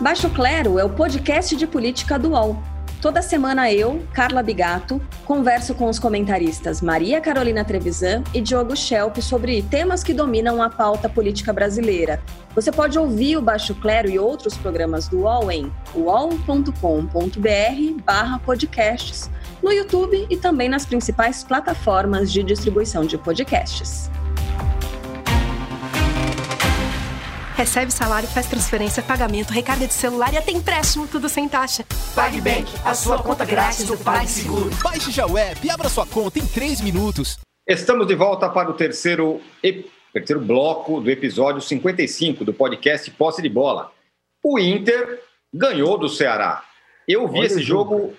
[0.00, 2.56] Baixo Clero é o podcast de política do UOL.
[2.98, 9.18] Toda semana eu, Carla Bigato, converso com os comentaristas Maria Carolina Trevisan e Diogo Schelp
[9.18, 12.22] sobre temas que dominam a pauta política brasileira.
[12.54, 16.72] Você pode ouvir o Baixo Clero e outros programas do UOL em uol.com.br
[18.42, 19.30] podcasts,
[19.62, 24.10] no YouTube e também nas principais plataformas de distribuição de podcasts.
[27.62, 31.84] Recebe salário, faz transferência, pagamento, recarga de celular e até empréstimo, tudo sem taxa.
[32.12, 34.68] PagBank, a sua conta grátis do PagSeguro.
[34.82, 37.38] Baixe já o app e abra sua conta em 3 minutos.
[37.64, 39.40] Estamos de volta para o terceiro,
[40.12, 43.92] terceiro bloco do episódio 55 do podcast Posse de Bola.
[44.42, 45.22] O Inter
[45.54, 46.64] ganhou do Ceará.
[47.06, 48.12] Eu vi Olha esse jogo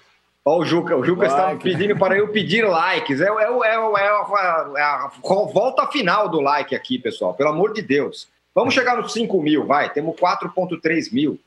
[0.45, 3.19] Olha o Juca, o Juca estava pedindo para eu pedir likes.
[3.19, 5.11] É, é, é, é, é a, é a
[5.53, 7.33] volta final do like aqui, pessoal.
[7.33, 8.31] Pelo amor de Deus.
[8.53, 9.91] Vamos chegar nos 5 mil, vai.
[9.91, 11.39] Temos 4,3 mil.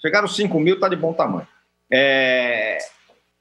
[0.00, 1.46] Chegar nos 5 mil está de bom tamanho.
[1.90, 2.78] É...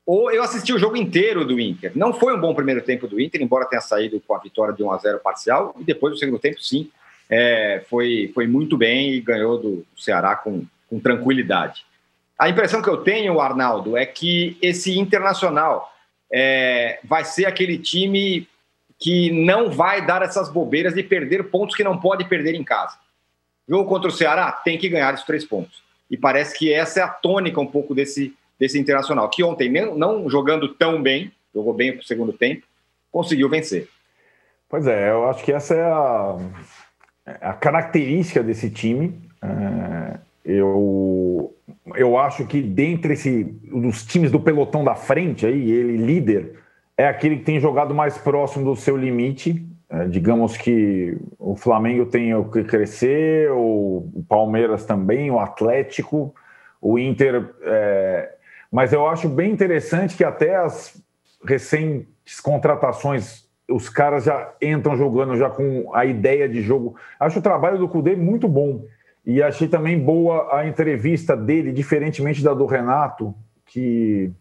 [0.05, 1.91] Eu assisti o jogo inteiro do Inter.
[1.95, 4.83] Não foi um bom primeiro tempo do Inter, embora tenha saído com a vitória de
[4.83, 5.75] 1 a 0 parcial.
[5.79, 6.89] E depois do segundo tempo, sim,
[7.29, 7.83] é...
[7.89, 11.85] foi, foi muito bem e ganhou do Ceará com, com tranquilidade.
[12.37, 15.93] A impressão que eu tenho, Arnaldo, é que esse Internacional
[16.31, 16.99] é...
[17.03, 18.47] vai ser aquele time
[18.99, 22.97] que não vai dar essas bobeiras de perder pontos que não pode perder em casa.
[23.67, 25.83] Jogo contra o Ceará tem que ganhar esses três pontos.
[26.09, 30.29] E parece que essa é a tônica um pouco desse, desse Internacional, que ontem, não
[30.29, 32.65] jogando tão bem, jogou bem no segundo tempo,
[33.11, 33.87] conseguiu vencer.
[34.69, 36.37] Pois é, eu acho que essa é a,
[37.41, 39.13] a característica desse time.
[39.41, 41.53] É, eu,
[41.95, 46.59] eu acho que dentre esse, dos times do pelotão da frente, aí, ele líder,
[46.97, 49.65] é aquele que tem jogado mais próximo do seu limite.
[49.89, 56.33] É, digamos que o Flamengo tem o que crescer, o Palmeiras também, o Atlético,
[56.81, 57.53] o Inter.
[57.61, 58.33] É...
[58.71, 61.01] Mas eu acho bem interessante que até as
[61.45, 66.95] recentes contratações, os caras já entram jogando já com a ideia de jogo.
[67.19, 68.83] Acho o trabalho do Cudê muito bom.
[69.25, 73.35] E achei também boa a entrevista dele, diferentemente da do Renato,
[73.65, 74.31] que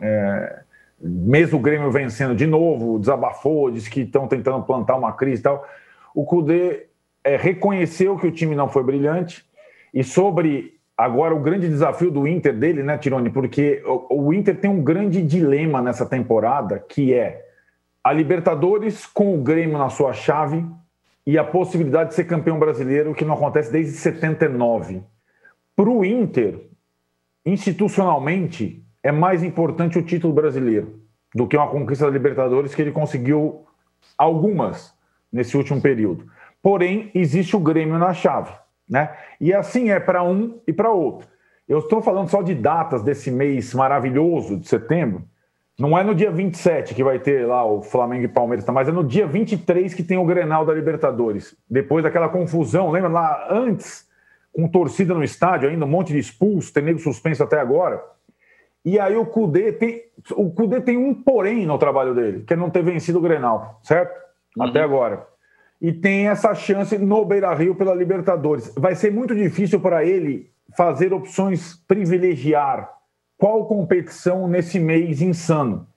[0.00, 0.60] é,
[1.00, 5.42] mesmo o Grêmio vencendo de novo, desabafou, disse que estão tentando plantar uma crise e
[5.42, 5.66] tal.
[6.14, 6.86] O Cudê
[7.22, 9.44] é, reconheceu que o time não foi brilhante
[9.92, 13.30] e sobre agora o grande desafio do Inter dele, né, Tirone?
[13.30, 17.44] Porque o, o Inter tem um grande dilema nessa temporada que é
[18.02, 20.64] a Libertadores com o Grêmio na sua chave
[21.26, 25.02] e a possibilidade de ser campeão brasileiro, que não acontece desde 79.
[25.74, 26.60] Para o Inter,
[27.44, 31.00] institucionalmente, é mais importante o título brasileiro
[31.32, 33.64] do que uma conquista da Libertadores que ele conseguiu
[34.18, 34.92] algumas
[35.32, 36.26] nesse último período.
[36.60, 38.52] Porém, existe o Grêmio na chave,
[38.88, 39.16] né?
[39.40, 41.28] E assim é para um e para outro.
[41.68, 45.22] Eu estou falando só de datas desse mês maravilhoso de setembro.
[45.78, 48.72] Não é no dia 27 que vai ter lá o Flamengo e Palmeiras, tá?
[48.72, 51.56] mas é no dia 23 que tem o Grenal da Libertadores.
[51.70, 54.08] Depois daquela confusão, lembra lá antes,
[54.52, 58.15] com torcida no estádio ainda, um monte de expulso, tem nego suspenso até agora.
[58.86, 60.04] E aí o Cudê tem,
[60.36, 63.80] o Cudê tem um porém no trabalho dele, que é não ter vencido o Grenal,
[63.82, 64.16] certo?
[64.56, 64.62] Uhum.
[64.62, 65.26] Até agora.
[65.82, 68.72] E tem essa chance no Beira-Rio pela Libertadores.
[68.76, 72.88] Vai ser muito difícil para ele fazer opções privilegiar
[73.36, 75.88] qual competição nesse mês insano.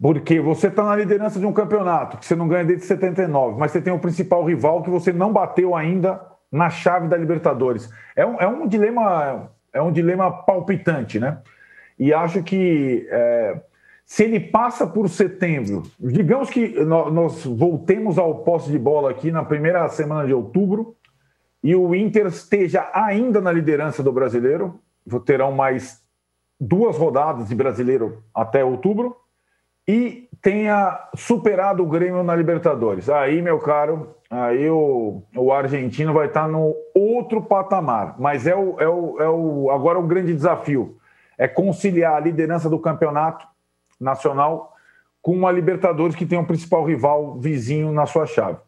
[0.00, 3.72] Porque você está na liderança de um campeonato que você não ganha desde 79, mas
[3.72, 6.20] você tem o principal rival que você não bateu ainda
[6.52, 7.90] na chave da Libertadores.
[8.14, 11.38] É um, é um dilema é um dilema palpitante, né?
[11.98, 13.60] E acho que é,
[14.04, 19.44] se ele passa por setembro, digamos que nós voltemos ao posse de bola aqui na
[19.44, 20.94] primeira semana de outubro
[21.62, 24.78] e o Inter esteja ainda na liderança do brasileiro,
[25.24, 26.00] terão mais
[26.60, 29.16] duas rodadas de brasileiro até outubro
[29.88, 33.08] e tenha superado o Grêmio na Libertadores.
[33.08, 38.16] Aí, meu caro, aí o, o argentino vai estar no outro patamar.
[38.18, 40.96] Mas é o, é o, é o agora o grande desafio
[41.38, 43.46] é conciliar a liderança do campeonato
[44.00, 44.74] nacional
[45.22, 48.58] com uma Libertadores que tem um principal rival vizinho na sua chave.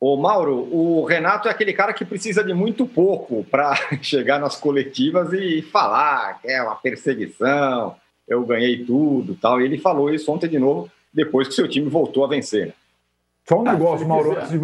[0.00, 4.56] Ô Mauro, o Renato é aquele cara que precisa de muito pouco para chegar nas
[4.56, 7.94] coletivas e falar que é uma perseguição,
[8.26, 9.60] eu ganhei tudo tal.
[9.60, 12.66] E ele falou isso ontem de novo, depois que seu time voltou a vencer.
[12.66, 12.72] Né?
[13.48, 14.60] Só um ah, negócio, Mauro, antes de,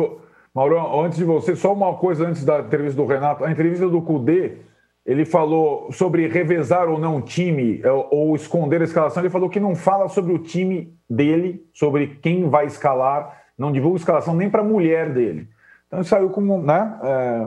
[0.54, 3.44] Mauro, antes de você, só uma coisa antes da entrevista do Renato.
[3.44, 4.56] A entrevista do Cudê,
[5.04, 9.22] ele falou sobre revezar ou não o time, é, ou esconder a escalação.
[9.22, 13.98] Ele falou que não fala sobre o time dele, sobre quem vai escalar, não divulga
[13.98, 15.48] escalação nem para a mulher dele.
[15.86, 16.98] Então ele saiu como, né?
[17.02, 17.46] É,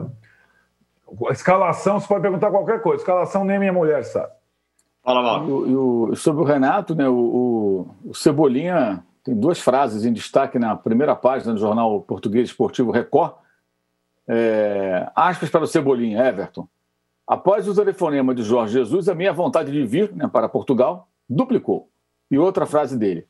[1.32, 3.02] escalação, você pode perguntar qualquer coisa.
[3.02, 4.32] Escalação nem minha mulher sabe.
[5.02, 6.16] Fala, Mauro.
[6.16, 7.08] sobre o Renato, né?
[7.08, 7.14] O,
[8.04, 12.90] o, o Cebolinha tem duas frases em destaque na primeira página do jornal português esportivo
[12.90, 13.32] Record.
[14.26, 16.66] É, aspas para o Cebolinha, Everton.
[17.26, 21.88] Após o telefonema de Jorge Jesus, a minha vontade de vir né, para Portugal duplicou.
[22.30, 23.26] E outra frase dele.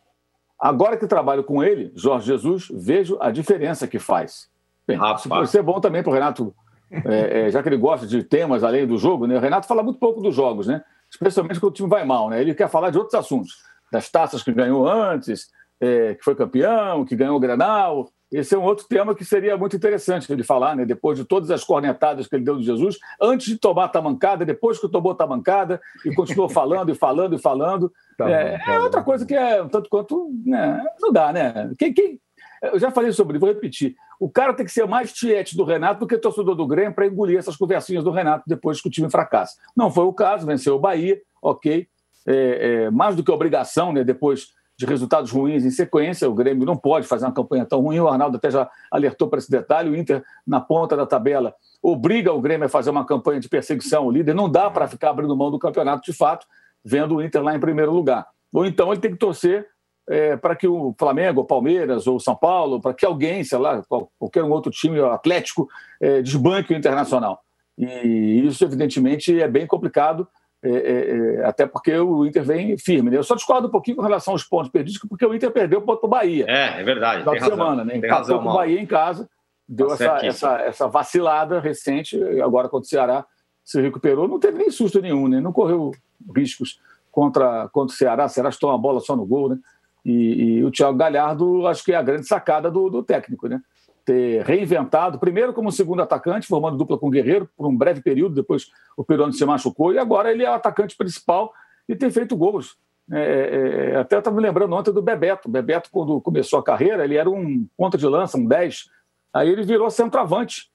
[0.59, 4.49] Agora que trabalho com ele, Jorge Jesus, vejo a diferença que faz.
[4.86, 6.55] Bem, isso pode ser bom também para o Renato,
[6.90, 9.36] é, é, já que ele gosta de temas além do jogo, né?
[9.36, 10.82] O Renato fala muito pouco dos jogos, né?
[11.11, 12.40] Especialmente quando o time vai mal, né?
[12.40, 17.05] Ele quer falar de outros assuntos, das taças que ganhou antes, é, que foi campeão,
[17.05, 18.11] que ganhou o Grenal.
[18.35, 20.85] Esse é um outro tema que seria muito interessante ele falar, né?
[20.85, 24.45] depois de todas as cornetadas que ele deu de Jesus, antes de tomar a tamancada,
[24.45, 27.93] depois que tomou a tamancada, e continuou falando e falando e falando.
[28.18, 29.05] Tá é, bom, tá é, outra bom.
[29.07, 30.32] coisa que é um tanto quanto.
[30.45, 30.85] Né?
[31.01, 31.70] Não dá, né?
[31.78, 32.20] Quem, quem,
[32.61, 33.95] eu já falei sobre vou repetir.
[34.18, 37.07] O cara tem que ser mais tiete do Renato do que torcedor do Grêmio para
[37.07, 39.55] engolir essas conversinhas do Renato depois que o time fracassa.
[39.76, 41.87] Não foi o caso, venceu o Bahia, ok.
[42.26, 44.03] É, é, mais do que obrigação, né?
[44.03, 46.29] Depois de resultados ruins em sequência.
[46.29, 47.99] O Grêmio não pode fazer uma campanha tão ruim.
[48.01, 49.91] O Arnaldo até já alertou para esse detalhe.
[49.91, 54.05] O Inter, na ponta da tabela, obriga o Grêmio a fazer uma campanha de perseguição
[54.05, 54.35] ao líder.
[54.35, 56.47] Não dá para ficar abrindo mão do campeonato de fato,
[56.85, 58.27] vendo o Inter lá em primeiro lugar.
[58.53, 59.66] Ou então ele tem que torcer
[60.09, 63.59] é, para que o Flamengo, o Palmeiras ou o São Paulo, para que alguém, sei
[63.59, 63.83] lá,
[64.18, 65.68] qualquer outro time atlético,
[66.01, 67.41] é, desbanque o Internacional.
[67.77, 70.29] E isso, evidentemente, é bem complicado
[70.64, 73.10] é, é, é, até porque o Inter vem firme.
[73.10, 73.18] Né?
[73.18, 75.98] Eu só discordo um pouquinho com relação aos pontos perdidos, porque o Inter perdeu para
[76.02, 76.46] o Bahia.
[76.48, 77.24] É, é verdade.
[77.24, 77.98] Na semana, né?
[77.98, 79.28] Empatou com o Bahia em casa,
[79.68, 83.26] deu tá essa, essa, essa, vacilada recente, agora contra o Ceará
[83.62, 85.40] se recuperou, não teve nem susto nenhum, né?
[85.40, 85.90] não correu
[86.34, 88.24] riscos contra, contra o Ceará.
[88.24, 89.58] O Ceará estou a bola só no gol, né?
[90.04, 93.60] E, e, o Thiago Galhardo, acho que é a grande sacada do, do técnico, né?
[94.05, 98.34] Ter reinventado, primeiro como segundo atacante, formando dupla com o Guerreiro por um breve período,
[98.34, 101.52] depois o Peroni se machucou, e agora ele é o atacante principal
[101.88, 102.76] e tem feito gols.
[103.11, 105.48] É, é, é até estava me lembrando ontem do Bebeto.
[105.48, 108.88] Bebeto, quando começou a carreira, ele era um ponta de lança, um 10.
[109.32, 110.70] Aí ele virou centroavante.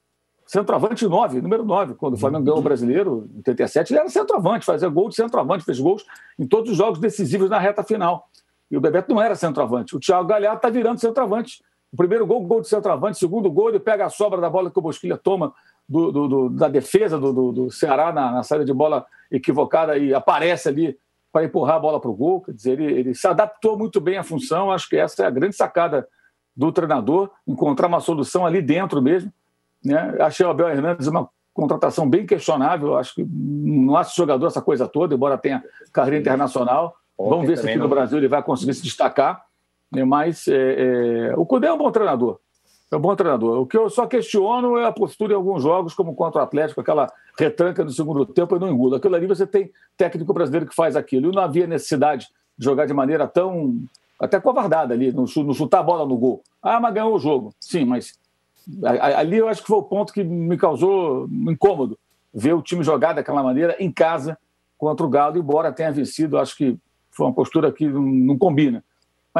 [0.46, 1.94] Centroavante 9, número 9.
[1.94, 5.64] Quando o Flamengo ganhou o brasileiro, em 87, ele era centroavante, fazia gol de centroavante,
[5.64, 6.04] fez gols
[6.38, 8.28] em todos os jogos decisivos na reta final.
[8.70, 9.96] E o Bebeto não era centroavante.
[9.96, 11.62] O Thiago Galhardo está virando centroavante.
[11.92, 13.16] O primeiro gol, gol de centroavante.
[13.16, 15.52] O segundo gol, ele pega a sobra da bola que o Bosquilha toma
[15.88, 20.68] do, do, do, da defesa do, Ceará na, na, saída de bola equivocada e aparece
[20.68, 20.96] ali
[21.32, 22.42] para empurrar a bola para o gol.
[22.42, 24.70] Quer dizer, ele, ele se adaptou muito bem à função.
[24.70, 26.06] Acho que essa é a grande sacada
[26.56, 29.32] do treinador, encontrar uma solução ali dentro mesmo.
[29.84, 30.16] Né?
[30.20, 32.96] Achei o Abel Hernandes uma contratação bem questionável.
[32.96, 35.62] Acho que não acho jogador essa coisa toda, embora tenha
[35.92, 36.96] carreira internacional.
[37.18, 39.44] Ontem Vamos ver se aqui no Brasil ele vai conseguir se destacar.
[39.90, 40.04] Né?
[40.04, 42.38] Mas é, é, o Cudê é um bom treinador.
[42.90, 43.60] É um bom treinador.
[43.60, 46.80] O que eu só questiono é a postura em alguns jogos, como contra o Atlético,
[46.80, 47.06] aquela
[47.38, 48.96] retranca no segundo tempo e não engula.
[48.96, 51.30] Aquilo ali você tem técnico brasileiro que faz aquilo.
[51.30, 52.28] E não havia necessidade
[52.58, 53.80] de jogar de maneira tão.
[54.18, 56.42] até covardada ali, no chutar a bola no gol.
[56.60, 57.54] Ah, mas ganhou o jogo.
[57.60, 58.18] Sim, mas
[59.14, 61.98] ali eu acho que foi o ponto que me causou incômodo
[62.32, 64.38] ver o time jogar daquela maneira em casa
[64.78, 66.76] contra o Galo, embora tenha vencido, acho que
[67.10, 68.84] foi uma postura que não, não combina.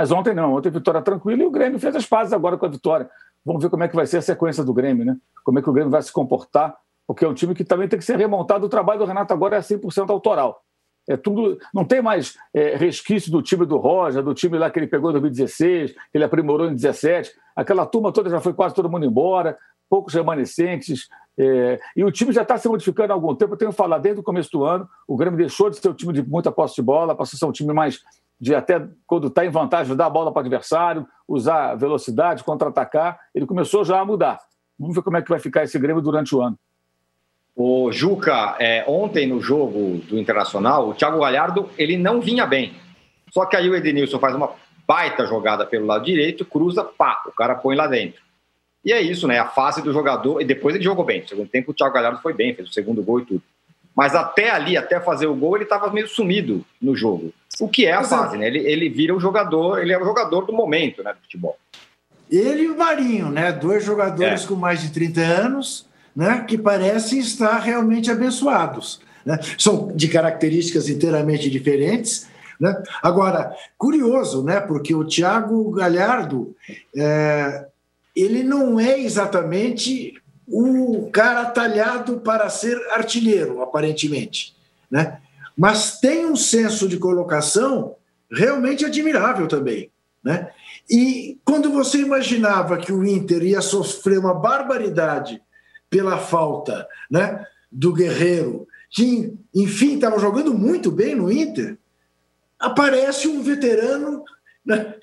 [0.01, 2.71] Mas ontem não, ontem vitória tranquila e o Grêmio fez as pazes agora com a
[2.71, 3.07] vitória.
[3.45, 5.15] Vamos ver como é que vai ser a sequência do Grêmio, né?
[5.45, 6.75] Como é que o Grêmio vai se comportar,
[7.07, 8.65] porque é um time que também tem que ser remontado.
[8.65, 10.63] O trabalho do Renato agora é 100% autoral.
[11.07, 14.79] É tudo, não tem mais é, resquício do time do Roger, do time lá que
[14.79, 17.33] ele pegou em 2016, que ele aprimorou em 2017.
[17.55, 19.59] Aquela turma toda já foi quase todo mundo embora,
[19.91, 21.11] poucos remanescentes.
[21.39, 23.53] É, e o time já está se modificando há algum tempo.
[23.53, 26.15] Eu tenho falado desde o começo do ano, o Grêmio deixou de ser um time
[26.15, 28.01] de muita posse de bola, passou a ser um time mais
[28.41, 33.19] de até quando está em vantagem dar a bola para o adversário, usar velocidade, contra-atacar.
[33.35, 34.41] Ele começou já a mudar.
[34.79, 36.59] Vamos ver como é que vai ficar esse Grêmio durante o ano.
[37.55, 42.73] O Juca, é, ontem no jogo do Internacional, o Thiago Galhardo ele não vinha bem.
[43.31, 44.51] Só que aí o Edenilson faz uma
[44.87, 48.23] baita jogada pelo lado direito, cruza, pá, o cara põe lá dentro.
[48.83, 49.39] E é isso, né?
[49.39, 50.41] A fase do jogador.
[50.41, 51.21] E depois ele jogou bem.
[51.21, 53.43] No segundo tempo, o Thiago Galhardo foi bem, fez o segundo gol e tudo.
[53.95, 57.33] Mas até ali, até fazer o gol, ele estava meio sumido no jogo.
[57.61, 58.23] O que é a Exato.
[58.25, 58.47] fase, né?
[58.47, 61.57] Ele, ele vira o jogador, ele é o jogador do momento, né, do futebol.
[62.31, 63.51] Ele e o Marinho, né?
[63.51, 64.47] Dois jogadores É.
[64.47, 66.45] com mais de 30 anos, né?
[66.47, 69.01] Que parecem estar realmente abençoados.
[69.27, 69.39] Né?
[69.59, 72.29] São de características inteiramente diferentes.
[72.59, 72.81] Né?
[73.03, 74.61] Agora, curioso, né?
[74.61, 76.55] Porque o Thiago Galhardo,
[76.97, 77.67] é,
[78.15, 80.15] ele não é exatamente
[80.51, 84.55] o cara talhado para ser artilheiro, aparentemente,
[84.91, 85.21] né?
[85.57, 87.95] Mas tem um senso de colocação
[88.31, 89.91] realmente admirável também,
[90.23, 90.51] né?
[90.89, 95.41] E quando você imaginava que o Inter ia sofrer uma barbaridade
[95.89, 101.79] pela falta né, do Guerreiro, que, enfim, estava jogando muito bem no Inter,
[102.59, 104.25] aparece um veterano
[104.65, 104.95] né,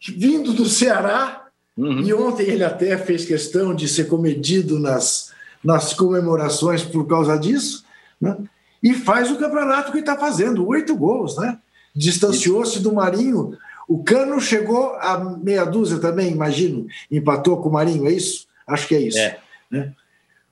[0.00, 1.45] vindo do Ceará,
[1.76, 7.84] e ontem ele até fez questão de ser comedido nas, nas comemorações por causa disso,
[8.20, 8.36] né,
[8.82, 11.58] e faz o campeonato que está fazendo, oito gols, né?
[11.94, 13.56] Distanciou-se do Marinho
[13.88, 18.46] o Cano chegou a meia dúzia também, imagino, empatou com o Marinho, é isso?
[18.66, 19.18] Acho que é isso.
[19.18, 19.38] É.
[19.70, 19.92] Né?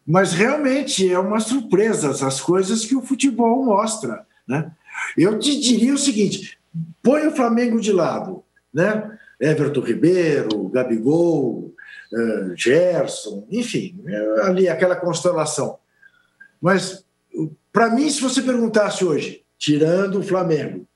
[0.06, 4.24] Mas realmente é uma surpresa as coisas que o futebol mostra.
[4.46, 4.70] Né?
[5.16, 6.58] Eu te diria o seguinte:
[7.02, 9.18] põe o Flamengo de lado, né?
[9.44, 11.74] Everton Ribeiro, Gabigol,
[12.12, 15.78] eh, Gerson, enfim, eh, ali aquela constelação.
[16.60, 17.04] Mas,
[17.72, 20.86] para mim, se você perguntasse hoje, tirando o Flamengo,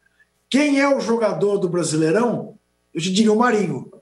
[0.49, 2.57] quem é o jogador do Brasileirão?
[2.95, 3.93] Eu te diria o Marinho.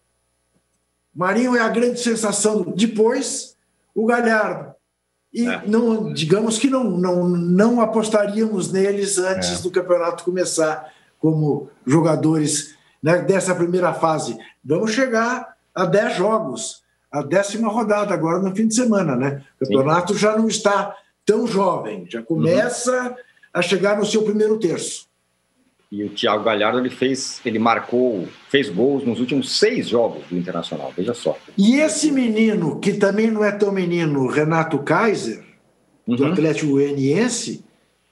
[1.14, 2.62] Marinho é a grande sensação.
[2.76, 3.56] Depois,
[3.94, 4.74] o Galhardo.
[5.32, 9.62] E não, digamos que não, não, não apostaríamos neles antes É.
[9.62, 12.75] do campeonato começar como jogadores
[13.06, 14.36] né, dessa primeira fase.
[14.64, 19.14] Vamos chegar a 10 jogos, a décima rodada agora no fim de semana.
[19.14, 19.44] Né?
[19.60, 20.92] O campeonato já não está
[21.24, 23.14] tão jovem, já começa
[23.54, 25.06] a chegar no seu primeiro terço.
[25.92, 30.36] E o Thiago Galhardo ele fez, ele marcou, fez gols nos últimos seis jogos do
[30.36, 30.92] Internacional.
[30.96, 31.38] Veja só.
[31.56, 35.44] E esse menino, que também não é tão menino, Renato Kaiser,
[36.04, 37.64] do Atlético Goianiense,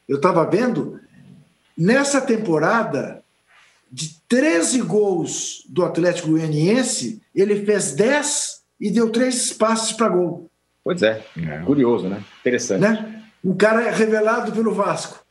[0.08, 1.00] eu estava vendo,
[1.76, 3.23] nessa temporada,
[3.94, 10.50] de 13 gols do Atlético Goianiense, ele fez 10 e deu três passes para gol.
[10.82, 11.24] Pois é,
[11.64, 12.20] curioso, né?
[12.40, 12.80] Interessante.
[12.80, 13.22] Né?
[13.44, 15.24] Um cara revelado pelo Vasco.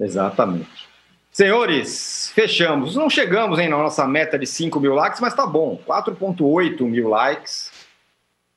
[0.00, 0.88] Exatamente.
[1.30, 2.96] Senhores, fechamos.
[2.96, 5.78] Não chegamos hein, na nossa meta de 5 mil likes, mas tá bom.
[5.86, 7.70] 4,8 mil likes.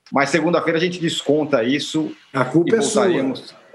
[0.10, 2.16] Mas segunda-feira a gente desconta isso.
[2.34, 3.08] A culpa e é sua.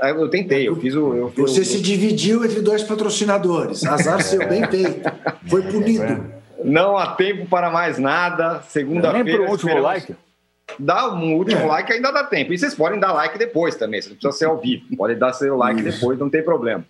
[0.00, 1.14] É, Eu tentei, eu fiz o.
[1.14, 3.84] Eu fiz Você o- se dividiu entre dois patrocinadores.
[3.86, 5.10] Azar seu, bem feito.
[5.48, 6.24] Foi punido.
[6.64, 8.62] Não há tempo para mais nada.
[8.68, 9.24] Segunda-feira.
[9.24, 10.14] Nem último esperamos- like?
[10.78, 11.66] Dá um último É.
[11.66, 12.52] like, ainda dá tempo.
[12.52, 14.84] E vocês podem dar like depois também, você não precisa ser ao vivo.
[14.96, 16.00] Pode dar seu like Isso.
[16.00, 16.82] depois, não tem problema.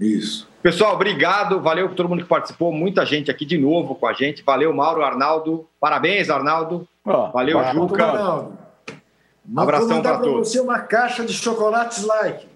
[0.00, 0.48] Isso.
[0.62, 1.60] Pessoal, obrigado.
[1.60, 2.72] Valeu por todo mundo que participou.
[2.72, 4.42] Muita gente aqui de novo com a gente.
[4.42, 5.66] Valeu, Mauro, Arnaldo.
[5.78, 6.88] Parabéns, Arnaldo.
[7.04, 8.04] Valeu, vai, Juca.
[8.06, 8.58] Arnaldo.
[9.52, 10.48] Mas Abração vou mandar para todos.
[10.48, 12.46] você uma caixa de chocolates like.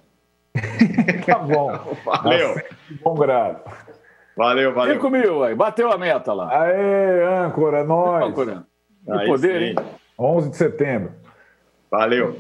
[1.27, 1.97] Tá bom.
[2.05, 2.55] Valeu.
[2.89, 3.61] De bom grado.
[4.37, 4.95] Valeu, valeu.
[4.95, 6.49] 5 mil aí, bateu a meta lá.
[6.63, 8.25] Aê, âncora, é nóis.
[8.25, 8.65] Âncora.
[9.05, 9.81] Que poder, sim.
[9.81, 9.89] hein?
[10.19, 11.13] 11 de setembro.
[11.91, 12.37] Valeu.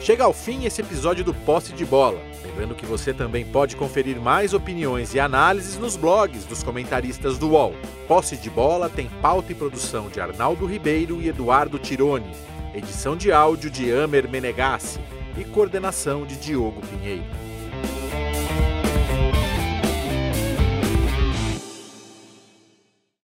[0.00, 2.18] Chega ao fim esse episódio do Posse de Bola.
[2.52, 7.52] Lembrando que você também pode conferir mais opiniões e análises nos blogs dos comentaristas do
[7.52, 7.74] UOL.
[8.06, 12.30] Posse de Bola tem pauta e produção de Arnaldo Ribeiro e Eduardo Tironi,
[12.74, 15.00] edição de áudio de Amer Menegassi
[15.38, 17.24] e coordenação de Diogo Pinheiro.